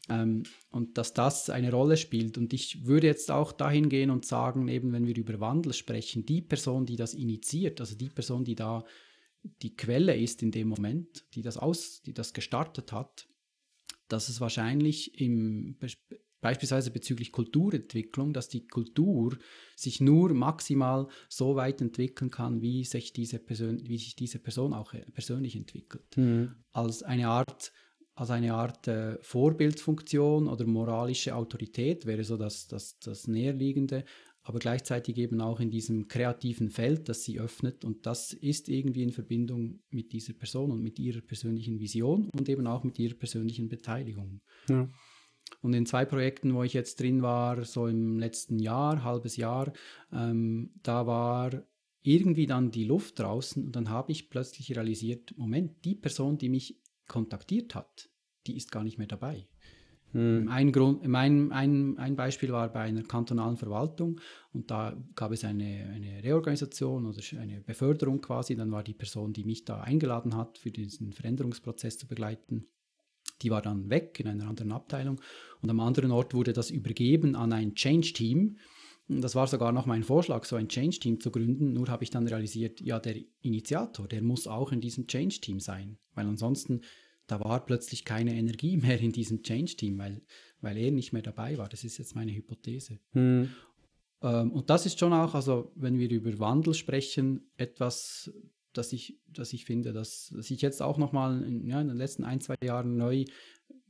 [0.08, 2.38] Ähm, und dass das eine Rolle spielt.
[2.38, 6.26] Und ich würde jetzt auch dahin gehen und sagen, eben wenn wir über Wandel sprechen,
[6.26, 8.86] die Person, die das initiiert, also die Person, die da
[9.62, 13.28] die Quelle ist in dem Moment, die das aus, die das gestartet hat,
[14.08, 15.78] dass es wahrscheinlich im
[16.42, 19.38] Beispielsweise bezüglich Kulturentwicklung, dass die Kultur
[19.76, 24.74] sich nur maximal so weit entwickeln kann, wie sich diese Person, wie sich diese Person
[24.74, 26.18] auch äh, persönlich entwickelt.
[26.18, 26.56] Mhm.
[26.72, 27.72] Als eine Art,
[28.14, 34.06] als eine Art äh, Vorbildfunktion oder moralische Autorität wäre so das, das, das Näherliegende,
[34.48, 37.84] aber gleichzeitig eben auch in diesem kreativen Feld, das sie öffnet.
[37.84, 42.48] Und das ist irgendwie in Verbindung mit dieser Person und mit ihrer persönlichen Vision und
[42.48, 44.42] eben auch mit ihrer persönlichen Beteiligung.
[44.70, 44.88] Ja.
[45.62, 49.74] Und in zwei Projekten, wo ich jetzt drin war, so im letzten Jahr, halbes Jahr,
[50.12, 51.64] ähm, da war
[52.02, 56.50] irgendwie dann die Luft draußen und dann habe ich plötzlich realisiert, Moment, die Person, die
[56.50, 58.10] mich kontaktiert hat,
[58.46, 59.48] die ist gar nicht mehr dabei.
[60.12, 60.48] Hm.
[60.48, 64.22] Ein, Grund, mein, ein, ein Beispiel war bei einer kantonalen Verwaltung
[64.54, 68.56] und da gab es eine, eine Reorganisation oder eine Beförderung quasi.
[68.56, 72.68] Dann war die Person, die mich da eingeladen hat, für diesen Veränderungsprozess zu begleiten,
[73.42, 75.22] die war dann weg in einer anderen Abteilung
[75.62, 78.58] und am anderen Ort wurde das übergeben an ein Change-Team.
[79.08, 81.74] Das war sogar noch mein Vorschlag, so ein Change-Team zu gründen.
[81.74, 85.98] Nur habe ich dann realisiert, ja, der Initiator, der muss auch in diesem Change-Team sein,
[86.16, 86.82] weil ansonsten
[87.28, 90.22] da war plötzlich keine Energie mehr in diesem Change-Team, weil,
[90.62, 91.70] weil er nicht mehr dabei war.
[91.70, 93.00] Das ist jetzt meine Hypothese.
[93.12, 93.50] Hm.
[94.22, 98.32] Ähm, und das ist schon auch, also wenn wir über Wandel sprechen, etwas,
[98.78, 101.98] dass ich, dass ich finde, dass, dass ich jetzt auch nochmal in, ja, in den
[101.98, 103.26] letzten ein, zwei Jahren neu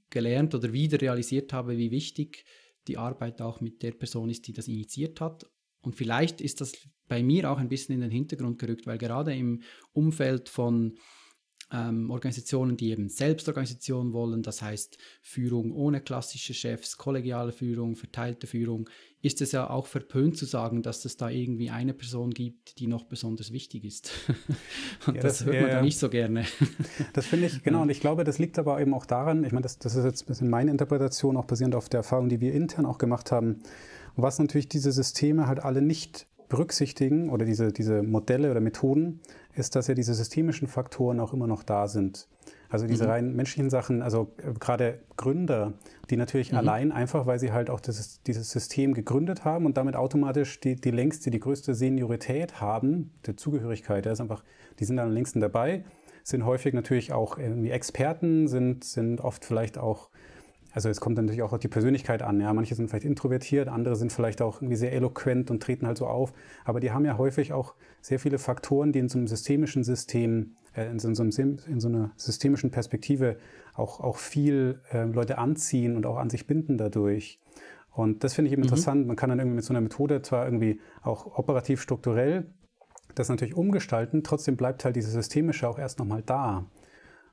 [0.09, 2.45] gelernt oder wieder realisiert habe, wie wichtig
[2.87, 5.49] die Arbeit auch mit der Person ist, die das initiiert hat.
[5.81, 6.73] Und vielleicht ist das
[7.07, 9.61] bei mir auch ein bisschen in den Hintergrund gerückt, weil gerade im
[9.93, 10.97] Umfeld von
[11.75, 18.47] ähm, Organisationen, die eben Selbstorganisation wollen, das heißt Führung ohne klassische Chefs, kollegiale Führung, verteilte
[18.47, 18.89] Führung,
[19.21, 22.87] ist es ja auch verpönt zu sagen, dass es da irgendwie eine Person gibt, die
[22.87, 24.11] noch besonders wichtig ist.
[25.07, 26.45] und ja, das, das, hört man ja, da nicht so gerne.
[27.13, 29.63] das finde ich, genau, und ich glaube, das liegt aber eben auch daran, ich meine,
[29.63, 32.53] das, das ist jetzt ein bisschen meine Interpretation, auch basierend auf der Erfahrung, die wir
[32.53, 33.61] intern auch gemacht haben,
[34.15, 39.21] was natürlich diese Systeme halt alle nicht berücksichtigen oder diese, diese Modelle oder Methoden,
[39.53, 42.27] ist, dass ja diese systemischen Faktoren auch immer noch da sind.
[42.69, 43.09] Also diese mhm.
[43.09, 45.73] rein menschlichen Sachen, also äh, gerade Gründer,
[46.09, 46.57] die natürlich mhm.
[46.57, 50.75] allein einfach, weil sie halt auch das, dieses System gegründet haben und damit automatisch die,
[50.75, 54.43] die längste, die größte Seniorität haben, der Zugehörigkeit, der ist einfach,
[54.79, 55.83] die sind dann am längsten dabei,
[56.23, 60.09] sind häufig natürlich auch irgendwie Experten, sind, sind oft vielleicht auch
[60.75, 62.41] also es kommt natürlich auch auf die Persönlichkeit an.
[62.41, 65.97] Ja, manche sind vielleicht introvertiert, andere sind vielleicht auch irgendwie sehr eloquent und treten halt
[65.97, 66.33] so auf.
[66.65, 70.57] Aber die haben ja häufig auch sehr viele Faktoren, die in so einem systemischen System,
[70.75, 73.37] äh, in, so einem, in so einer systemischen Perspektive
[73.73, 77.39] auch, auch viel äh, Leute anziehen und auch an sich binden dadurch.
[77.89, 78.67] Und das finde ich eben mhm.
[78.67, 79.07] interessant.
[79.07, 82.47] Man kann dann irgendwie mit so einer Methode zwar irgendwie auch operativ strukturell
[83.15, 86.65] das natürlich umgestalten, trotzdem bleibt halt dieses Systemische auch erst nochmal da.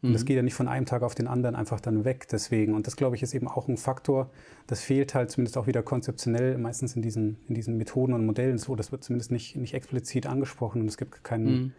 [0.02, 0.12] Und mhm.
[0.14, 2.26] das geht ja nicht von einem Tag auf den anderen einfach dann weg.
[2.30, 2.74] Deswegen.
[2.74, 4.32] Und das, glaube ich, ist eben auch ein Faktor.
[4.66, 8.58] Das fehlt halt zumindest auch wieder konzeptionell meistens in diesen, in diesen Methoden und Modellen
[8.58, 8.74] so.
[8.74, 11.72] Das wird zumindest nicht, nicht explizit angesprochen und es gibt kein, mhm.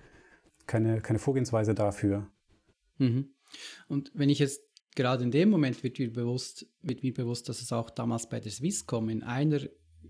[0.68, 2.28] keine, keine Vorgehensweise dafür.
[2.98, 3.34] Mhm.
[3.90, 4.62] Und wenn ich jetzt
[4.96, 8.40] gerade in dem Moment wird mir bewusst, wird mir bewusst, dass es auch damals bei
[8.40, 9.60] der Swisscom in einer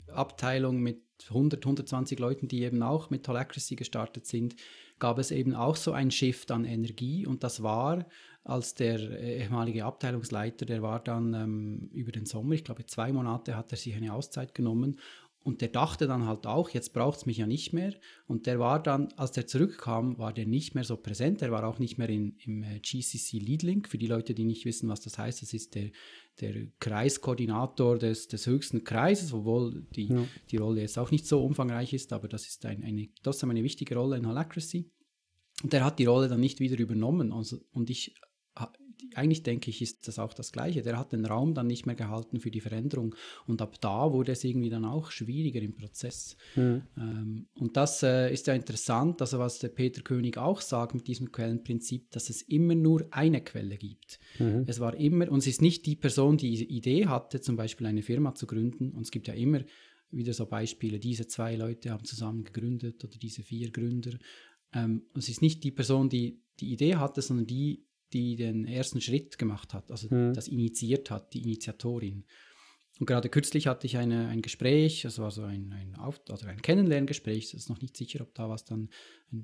[0.07, 4.55] Abteilung mit 100, 120 Leuten, die eben auch mit Holacracy gestartet sind,
[5.00, 8.06] gab es eben auch so ein Shift an Energie und das war,
[8.44, 13.12] als der äh, ehemalige Abteilungsleiter, der war dann ähm, über den Sommer, ich glaube zwei
[13.12, 15.00] Monate hat er sich eine Auszeit genommen
[15.44, 17.94] und der dachte dann halt auch, jetzt braucht es mich ja nicht mehr.
[18.28, 21.41] Und der war dann, als der zurückkam, war der nicht mehr so präsent.
[21.41, 23.89] Er war auch nicht mehr in, im äh, GCC Lead Link.
[23.89, 25.89] Für die Leute, die nicht wissen, was das heißt, das ist der,
[26.42, 30.26] der Kreiskoordinator des, des höchsten Kreises, obwohl die, ja.
[30.50, 33.64] die Rolle jetzt auch nicht so umfangreich ist, aber das ist ein, eine, trotzdem eine
[33.64, 34.92] wichtige Rolle in Holacracy.
[35.62, 37.32] Und der hat die Rolle dann nicht wieder übernommen.
[37.32, 38.16] Also, und ich
[39.16, 40.82] eigentlich denke ich, ist das auch das Gleiche.
[40.82, 43.16] Der hat den Raum dann nicht mehr gehalten für die Veränderung.
[43.47, 46.38] Und ab da wurde es irgendwie dann auch schwieriger im Prozess.
[46.56, 46.84] Mhm.
[46.97, 51.08] Ähm, und das äh, ist ja interessant, also was der Peter König auch sagt mit
[51.08, 54.20] diesem Quellenprinzip, dass es immer nur eine Quelle gibt.
[54.39, 54.66] Mhm.
[54.68, 57.88] Es war immer, und es ist nicht die Person, die die Idee hatte, zum Beispiel
[57.88, 58.91] eine Firma zu gründen.
[58.91, 59.62] Und es gibt ja immer
[60.12, 64.12] wieder so Beispiele, diese zwei Leute haben zusammen gegründet oder diese vier Gründer.
[64.74, 69.01] Ähm, es ist nicht die Person, die die Idee hatte, sondern die, die den ersten
[69.01, 70.34] Schritt gemacht hat, also mhm.
[70.34, 72.26] das initiiert hat, die Initiatorin.
[72.99, 76.61] Und gerade kürzlich hatte ich eine, ein Gespräch, also, also ein, ein, Auf also ein
[76.61, 78.89] Kennenlerngespräch, es ist noch nicht sicher, ob da was dann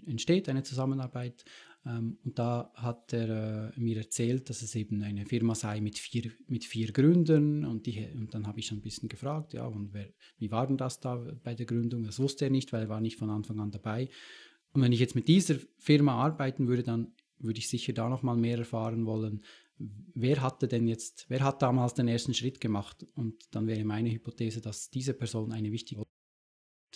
[0.06, 1.46] entsteht, eine Zusammenarbeit.
[1.86, 5.98] Ähm, und da hat er äh, mir erzählt, dass es eben eine Firma sei mit
[5.98, 7.66] vier, mit vier Gründern.
[7.66, 10.68] Und, die, und dann habe ich schon ein bisschen gefragt, ja, und wer, wie war
[10.68, 12.04] denn das da bei der Gründung?
[12.04, 14.10] Das wusste er nicht, weil er war nicht von Anfang an dabei.
[14.74, 18.24] Und wenn ich jetzt mit dieser Firma arbeiten würde, dann würde ich sicher da noch
[18.24, 19.44] mal mehr erfahren wollen.
[19.78, 23.06] Wer hatte denn jetzt, wer hat damals den ersten Schritt gemacht?
[23.16, 26.04] Und dann wäre meine Hypothese, dass diese Person eine wichtige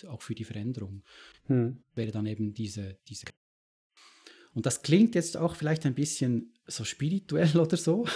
[0.08, 1.04] auch für die Veränderung
[1.44, 1.82] hm.
[1.94, 3.26] wäre dann eben diese, diese.
[4.52, 8.06] Und das klingt jetzt auch vielleicht ein bisschen so spirituell oder so.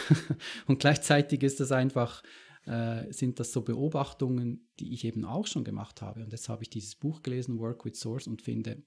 [0.66, 2.22] Und gleichzeitig ist das einfach,
[2.64, 6.22] äh, sind das so Beobachtungen, die ich eben auch schon gemacht habe.
[6.22, 8.82] Und jetzt habe ich dieses Buch gelesen, Work with Source, und finde,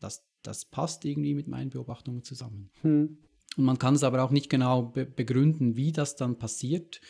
[0.00, 2.70] dass das passt irgendwie mit meinen Beobachtungen zusammen.
[2.82, 3.18] Hm.
[3.56, 7.00] Und man kann es aber auch nicht genau be begründen, wie das dann passiert.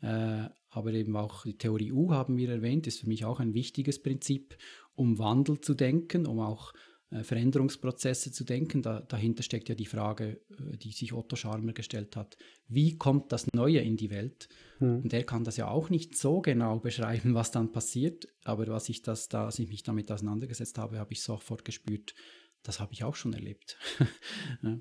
[0.00, 3.54] Äh, aber eben auch die Theorie U haben wir erwähnt, ist für mich auch ein
[3.54, 4.56] wichtiges Prinzip,
[4.94, 6.72] um Wandel zu denken, um auch
[7.10, 8.82] Veränderungsprozesse zu denken.
[8.82, 12.36] Da, dahinter steckt ja die Frage, äh, die sich Otto Scharmer gestellt hat,
[12.68, 14.48] wie kommt das Neue in die Welt?
[14.78, 15.02] Hm.
[15.02, 18.28] Und er kann das ja auch nicht so genau beschreiben, was dann passiert.
[18.44, 22.14] Aber was ich das, da, als ich mich damit auseinandergesetzt habe, habe ich sofort gespürt,
[22.64, 23.78] das habe ich auch schon erlebt.
[24.62, 24.78] ja.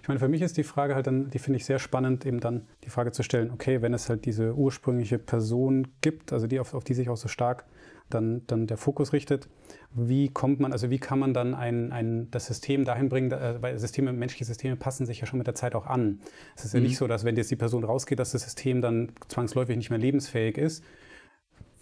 [0.00, 2.40] Ich meine, für mich ist die Frage halt dann, die finde ich sehr spannend, eben
[2.40, 6.58] dann die Frage zu stellen, okay, wenn es halt diese ursprüngliche Person gibt, also die,
[6.58, 7.66] auf, auf die sich auch so stark
[8.10, 9.48] dann, dann der Fokus richtet,
[9.92, 13.56] wie kommt man, also wie kann man dann ein, ein, das System dahin bringen, äh,
[13.60, 16.20] weil Systeme, menschliche Systeme passen sich ja schon mit der Zeit auch an.
[16.56, 16.86] Es ist ja mhm.
[16.86, 19.98] nicht so, dass wenn jetzt die Person rausgeht, dass das System dann zwangsläufig nicht mehr
[19.98, 20.84] lebensfähig ist,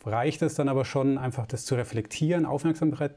[0.06, 3.14] reicht es dann aber schon, einfach das zu reflektieren, Aufmerksamkeit,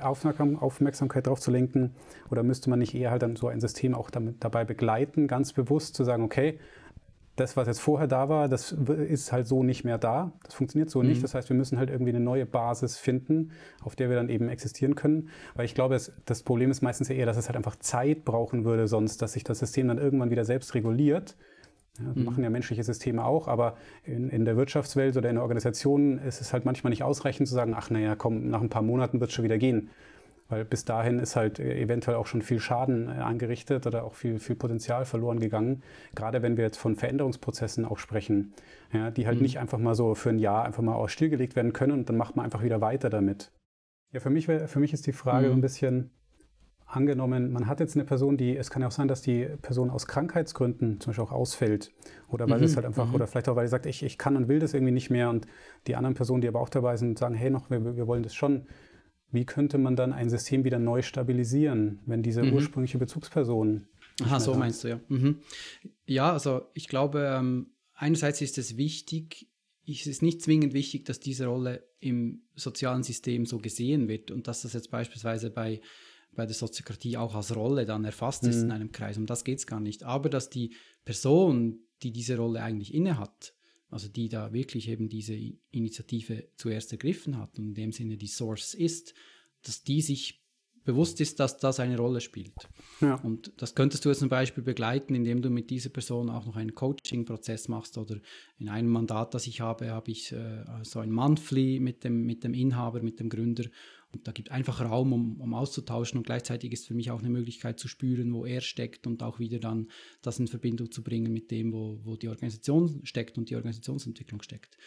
[0.00, 1.94] Aufmerksam, Aufmerksamkeit darauf zu lenken?
[2.30, 5.52] Oder müsste man nicht eher halt dann so ein System auch damit, dabei begleiten, ganz
[5.52, 6.58] bewusst zu sagen, okay,
[7.40, 10.32] das, was jetzt vorher da war, das ist halt so nicht mehr da.
[10.44, 11.08] Das funktioniert so mhm.
[11.08, 11.22] nicht.
[11.22, 14.48] Das heißt, wir müssen halt irgendwie eine neue Basis finden, auf der wir dann eben
[14.48, 15.28] existieren können.
[15.54, 18.64] Weil ich glaube, es, das Problem ist meistens eher, dass es halt einfach Zeit brauchen
[18.64, 21.36] würde, sonst, dass sich das System dann irgendwann wieder selbst reguliert
[21.98, 22.24] ja, mhm.
[22.24, 26.40] machen ja menschliche Systeme auch, aber in, in, der Wirtschaftswelt oder in der Organisation ist
[26.40, 29.30] es halt manchmal nicht ausreichend zu sagen, ach naja, komm, nach ein paar Monaten wird
[29.30, 29.90] es schon wieder gehen.
[30.48, 34.14] Weil bis dahin ist halt äh, eventuell auch schon viel Schaden äh, angerichtet oder auch
[34.14, 35.82] viel, viel Potenzial verloren gegangen.
[36.14, 38.54] Gerade wenn wir jetzt von Veränderungsprozessen auch sprechen,
[38.92, 39.42] ja, die halt mhm.
[39.42, 42.16] nicht einfach mal so für ein Jahr einfach mal auch stillgelegt werden können und dann
[42.16, 43.52] macht man einfach wieder weiter damit.
[44.12, 45.50] Ja, für mich, für mich ist die Frage mhm.
[45.50, 46.10] so ein bisschen,
[46.88, 49.90] angenommen, man hat jetzt eine Person, die, es kann ja auch sein, dass die Person
[49.90, 51.92] aus Krankheitsgründen zum Beispiel auch ausfällt.
[52.28, 52.64] Oder weil mhm.
[52.64, 53.14] es halt einfach, mhm.
[53.14, 55.28] oder vielleicht auch, weil sie sagt, ich, ich kann und will das irgendwie nicht mehr.
[55.28, 55.46] Und
[55.86, 58.34] die anderen Personen, die aber auch dabei sind, sagen, hey, noch, wir, wir wollen das
[58.34, 58.66] schon.
[59.30, 62.54] Wie könnte man dann ein System wieder neu stabilisieren, wenn diese mhm.
[62.54, 63.86] ursprüngliche Bezugsperson.
[64.22, 65.00] Aha, so meinst du, ja.
[65.08, 65.40] Mhm.
[66.06, 69.48] Ja, also ich glaube, ähm, einerseits ist es wichtig,
[69.86, 74.48] es ist nicht zwingend wichtig, dass diese Rolle im sozialen System so gesehen wird und
[74.48, 75.80] dass das jetzt beispielsweise bei
[76.38, 78.64] bei der Soziokratie auch als Rolle dann erfasst ist mhm.
[78.64, 79.16] in einem Kreis.
[79.16, 80.04] Um das geht es gar nicht.
[80.04, 83.54] Aber dass die Person, die diese Rolle eigentlich innehat,
[83.90, 85.34] also die da wirklich eben diese
[85.70, 89.14] Initiative zuerst ergriffen hat und in dem Sinne die Source ist,
[89.62, 90.37] dass die sich
[90.88, 92.66] bewusst ist, dass das eine Rolle spielt.
[93.02, 93.16] Ja.
[93.16, 96.56] Und das könntest du jetzt zum Beispiel begleiten, indem du mit dieser Person auch noch
[96.56, 98.16] einen Coaching-Prozess machst oder
[98.58, 102.42] in einem Mandat, das ich habe, habe ich äh, so ein Monthly mit dem, mit
[102.42, 103.64] dem Inhaber, mit dem Gründer
[104.10, 107.28] und da gibt einfach Raum, um, um auszutauschen und gleichzeitig ist für mich auch eine
[107.28, 109.88] Möglichkeit zu spüren, wo er steckt und auch wieder dann
[110.22, 114.40] das in Verbindung zu bringen mit dem, wo, wo die Organisation steckt und die Organisationsentwicklung
[114.40, 114.78] steckt.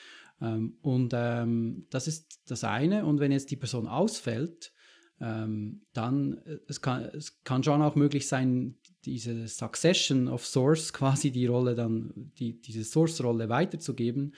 [0.41, 3.05] Ähm, und ähm, das ist das eine.
[3.05, 4.73] Und wenn jetzt die Person ausfällt,
[5.21, 10.91] ähm, dann äh, es kann es kann schon auch möglich sein, diese Succession of Source
[10.93, 14.33] quasi die Rolle dann, die, diese Source-Rolle weiterzugeben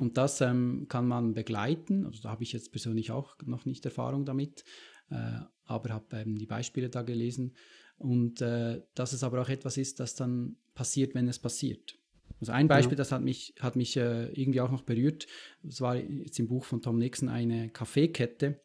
[0.00, 2.06] und das ähm, kann man begleiten.
[2.06, 4.64] Also da habe ich jetzt persönlich auch noch nicht Erfahrung damit,
[5.10, 7.54] äh, aber habe eben die Beispiele da gelesen.
[7.96, 11.96] Und äh, dass es aber auch etwas ist, das dann passiert, wenn es passiert.
[12.40, 12.98] Also ein Beispiel, ja.
[12.98, 15.28] das hat mich, hat mich äh, irgendwie auch noch berührt.
[15.62, 18.60] Das war jetzt im Buch von Tom Nixon eine Kaffeekette,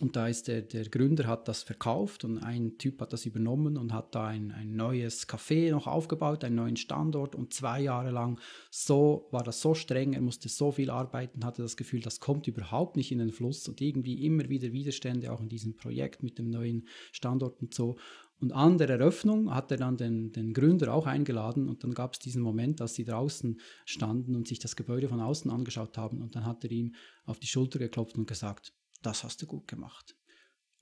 [0.00, 3.76] und da ist der, der Gründer hat das verkauft und ein Typ hat das übernommen
[3.76, 7.34] und hat da ein, ein neues Café noch aufgebaut, einen neuen Standort.
[7.34, 8.38] Und zwei Jahre lang
[8.70, 12.46] so war das so streng, er musste so viel arbeiten, hatte das Gefühl, das kommt
[12.46, 13.66] überhaupt nicht in den Fluss.
[13.66, 17.96] Und irgendwie immer wieder Widerstände auch in diesem Projekt mit dem neuen Standort und so.
[18.40, 22.12] Und an der Eröffnung hat er dann den, den Gründer auch eingeladen und dann gab
[22.12, 26.22] es diesen Moment, als sie draußen standen und sich das Gebäude von außen angeschaut haben.
[26.22, 26.94] Und dann hat er ihm
[27.24, 28.72] auf die Schulter geklopft und gesagt,
[29.02, 30.16] das hast du gut gemacht.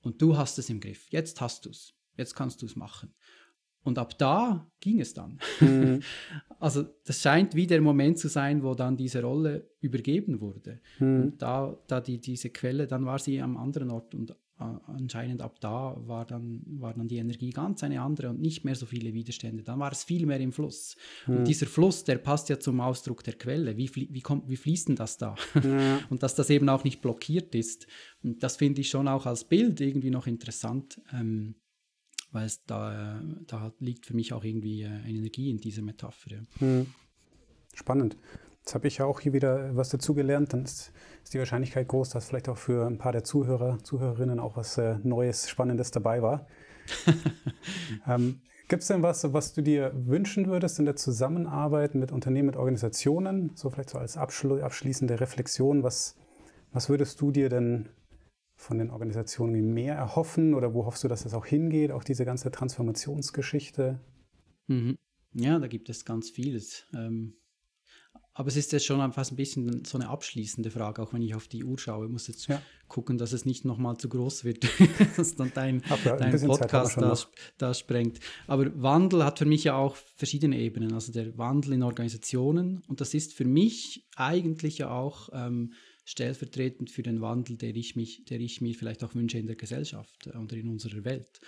[0.01, 1.07] Und du hast es im Griff.
[1.09, 1.93] Jetzt hast du es.
[2.15, 3.13] Jetzt kannst du es machen.
[3.83, 5.39] Und ab da ging es dann.
[5.61, 6.01] Mhm.
[6.59, 10.81] also das scheint wie der Moment zu sein, wo dann diese Rolle übergeben wurde.
[10.99, 11.21] Mhm.
[11.21, 15.59] Und da, da die, diese Quelle, dann war sie am anderen Ort und anscheinend ab
[15.59, 19.13] da war dann, war dann die Energie ganz eine andere und nicht mehr so viele
[19.13, 19.63] Widerstände.
[19.63, 20.95] Dann war es viel mehr im Fluss.
[21.27, 21.37] Mhm.
[21.37, 23.77] Und dieser Fluss, der passt ja zum Ausdruck der Quelle.
[23.77, 25.35] Wie, wie, kommt, wie fließt denn das da?
[25.63, 25.99] Ja.
[26.09, 27.87] und dass das eben auch nicht blockiert ist.
[28.23, 31.55] Und das finde ich schon auch als Bild irgendwie noch interessant, ähm,
[32.31, 36.31] weil es da, da liegt für mich auch irgendwie äh, eine Energie in dieser Metapher.
[36.31, 36.41] Ja.
[36.59, 36.87] Mhm.
[37.75, 38.17] Spannend.
[38.67, 40.51] Jetzt habe ich ja auch hier wieder was dazugelernt.
[40.51, 40.91] Dann ist,
[41.23, 44.77] ist, die Wahrscheinlichkeit groß, dass vielleicht auch für ein paar der Zuhörer, Zuhörerinnen auch was
[44.77, 46.47] äh, Neues, Spannendes dabei war.
[48.07, 52.47] ähm, Gibt es denn was, was du dir wünschen würdest in der Zusammenarbeit mit Unternehmen,
[52.47, 53.51] mit Organisationen?
[53.55, 55.83] So vielleicht so als abschli abschließende Reflexion.
[55.83, 56.17] Was,
[56.73, 57.87] was würdest du dir denn
[58.57, 61.93] von den Organisationen mehr erhoffen oder wo hoffst du, dass es auch hingeht?
[61.93, 64.01] Auch diese ganze Transformationsgeschichte?
[64.67, 64.97] Mhm.
[65.31, 66.85] Ja, da gibt es ganz vieles.
[66.93, 67.37] Ähm
[68.37, 71.33] aber es ist jetzt schon fast ein bisschen so eine abschließende Frage, auch wenn ich
[71.33, 72.05] auf die Uhr schaue.
[72.05, 72.61] Ich muss jetzt ja.
[72.87, 74.63] gucken, dass es nicht nochmal zu groß wird,
[75.17, 77.17] dass dann dein, ja, dein Podcast da,
[77.57, 78.19] da, sprengt.
[78.45, 80.93] Aber Wandel hat für mich ja auch verschiedene Ebenen.
[80.93, 82.83] Also der Wandel in Organisationen.
[82.87, 85.73] Und das ist für mich eigentlich ja auch ähm,
[86.05, 89.55] stellvertretend für den Wandel, der ich, mich, der ich mir vielleicht auch wünsche in der
[89.55, 91.39] Gesellschaft oder in unserer Welt.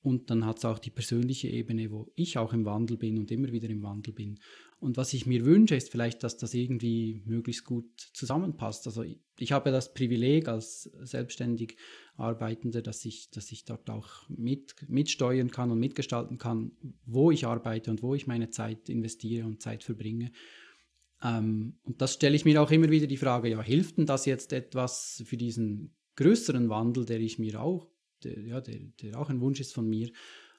[0.00, 3.30] Und dann hat es auch die persönliche Ebene, wo ich auch im Wandel bin und
[3.30, 4.38] immer wieder im Wandel bin.
[4.80, 8.86] Und was ich mir wünsche, ist vielleicht, dass das irgendwie möglichst gut zusammenpasst.
[8.86, 11.76] Also ich, ich habe das Privileg als selbstständig
[12.16, 16.72] Arbeitender, dass ich, dass ich dort auch mit, mitsteuern kann und mitgestalten kann,
[17.06, 20.30] wo ich arbeite und wo ich meine Zeit investiere und Zeit verbringe.
[21.22, 24.26] Ähm, und das stelle ich mir auch immer wieder die Frage, ja, hilft denn das
[24.26, 27.88] jetzt etwas für diesen größeren Wandel, der ich mir auch,
[28.22, 30.10] der, ja, der, der auch ein Wunsch ist von mir.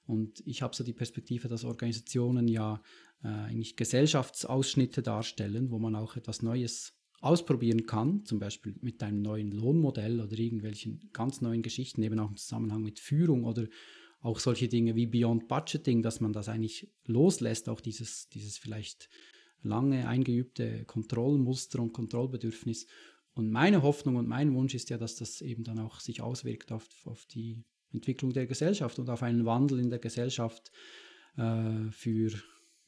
[0.10, 2.82] Und ich habe so die Perspektive, dass Organisationen ja
[3.24, 9.22] äh, eigentlich Gesellschaftsausschnitte darstellen, wo man auch etwas Neues ausprobieren kann, zum Beispiel mit einem
[9.22, 13.68] neuen Lohnmodell oder irgendwelchen ganz neuen Geschichten, eben auch im Zusammenhang mit Führung oder
[14.20, 19.10] auch solche Dinge wie Beyond Budgeting, dass man das eigentlich loslässt, auch dieses, dieses vielleicht
[19.62, 22.88] lange eingeübte Kontrollmuster und Kontrollbedürfnis.
[23.36, 26.72] Und meine Hoffnung und mein Wunsch ist ja, dass das eben dann auch sich auswirkt
[26.72, 27.64] auf, auf die
[27.94, 30.72] Entwicklung der Gesellschaft und auf einen Wandel in der Gesellschaft
[31.38, 32.32] äh, für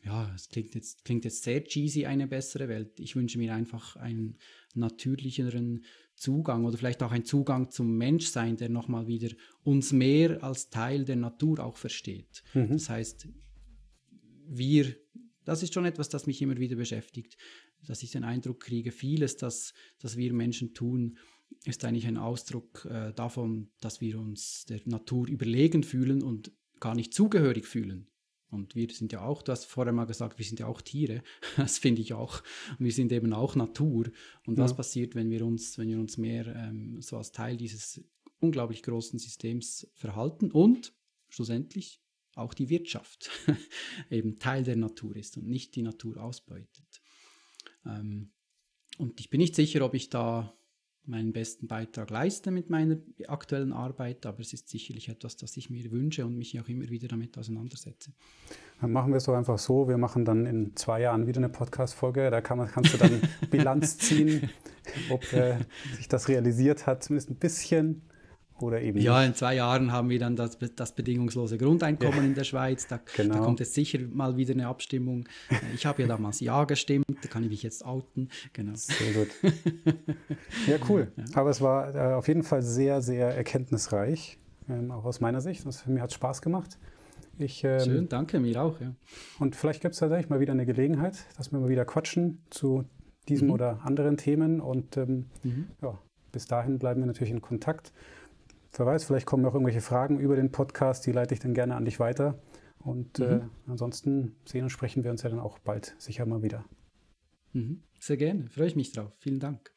[0.04, 3.00] ja, es klingt jetzt, klingt jetzt sehr cheesy, eine bessere Welt.
[3.00, 4.38] Ich wünsche mir einfach einen
[4.74, 5.86] natürlicheren
[6.16, 9.30] Zugang oder vielleicht auch einen Zugang zum Menschsein, der nochmal wieder
[9.64, 12.44] uns mehr als Teil der Natur auch versteht.
[12.54, 12.70] Mhm.
[12.70, 13.28] Das heißt,
[14.48, 14.96] wir,
[15.46, 17.38] das ist schon etwas, das mich immer wieder beschäftigt,
[17.86, 21.18] dass ich den Eindruck kriege, vieles, das, das wir Menschen tun,
[21.66, 26.96] ist eigentlich ein Ausdruck äh, davon, dass wir uns der Natur überlegen fühlen und gar
[26.96, 28.08] nicht zugehörig fühlen.
[28.50, 31.24] Und wir sind ja auch, du hast vorher mal gesagt, wir sind ja auch Tiere.
[31.56, 32.44] Das finde ich auch.
[32.78, 34.12] Und wir sind eben auch Natur.
[34.46, 38.04] Und was passiert, wenn wir uns, wenn wir uns mehr ähm, so als Teil dieses
[38.40, 40.94] unglaublich großen Systems verhalten und
[41.30, 42.02] schlussendlich
[42.36, 43.30] auch die Wirtschaft
[44.10, 47.02] eben Teil der Natur ist und nicht die Natur ausbeutet.
[47.86, 48.32] Ähm,
[48.98, 50.54] und ich bin nicht sicher, ob ich da
[51.06, 52.98] meinen besten Beitrag leiste mit meiner
[53.28, 56.90] aktuellen Arbeit, aber es ist sicherlich etwas, das ich mir wünsche und mich auch immer
[56.90, 58.12] wieder damit auseinandersetze.
[58.80, 61.50] Dann machen wir es doch einfach so, wir machen dann in zwei Jahren wieder eine
[61.50, 64.50] Podcast-Folge, da kann man, kannst du dann Bilanz ziehen,
[65.10, 65.58] ob äh,
[65.96, 68.04] sich das realisiert hat, zumindest ein bisschen
[68.62, 72.24] oder eben ja, in zwei Jahren haben wir dann das, das bedingungslose Grundeinkommen ja.
[72.24, 72.88] in der Schweiz.
[72.88, 73.36] Da, genau.
[73.36, 75.28] da, kommt jetzt sicher mal wieder eine Abstimmung.
[75.50, 78.30] Äh, ich habe ja damals Ja gestimmt, da kann ich mich jetzt outen.
[78.54, 78.74] Genau.
[78.76, 79.30] Sehr gut.
[80.68, 81.12] Ja, cool.
[81.16, 81.24] Ja.
[81.36, 84.38] Aber es war äh, auf jeden Fall sehr, sehr erkenntnisreich,
[84.70, 85.66] ähm, auch aus meiner Sicht.
[85.66, 86.78] Das, mir hat Spaß gemacht.
[87.38, 88.80] Ich, ähm, Schön, danke, mir auch.
[88.80, 88.94] Ja.
[89.40, 92.86] Und vielleicht gibt es tatsächlich mal wieder eine Gelegenheit, dass wir mal wieder quatschen zu
[93.30, 93.54] diesem mhm.
[93.54, 94.62] oder anderen Themen.
[94.62, 95.68] Und ähm, mhm.
[95.82, 95.98] ja,
[96.32, 97.92] bis dahin bleiben wir natürlich in Kontakt.
[98.74, 101.76] Wer weiß, vielleicht kommen auch irgendwelche Fragen über den Podcast, die leite ich dann gerne
[101.76, 102.42] an dich weiter.
[102.80, 103.42] Und äh, mhm.
[103.42, 106.66] äh, ansonsten sehen und sprechen wir uns ja dann auch bald sicher mal wieder.
[107.54, 107.84] Mhm.
[108.00, 109.12] Sehr gerne, freue ich mich drauf.
[109.20, 109.72] Vielen Dank.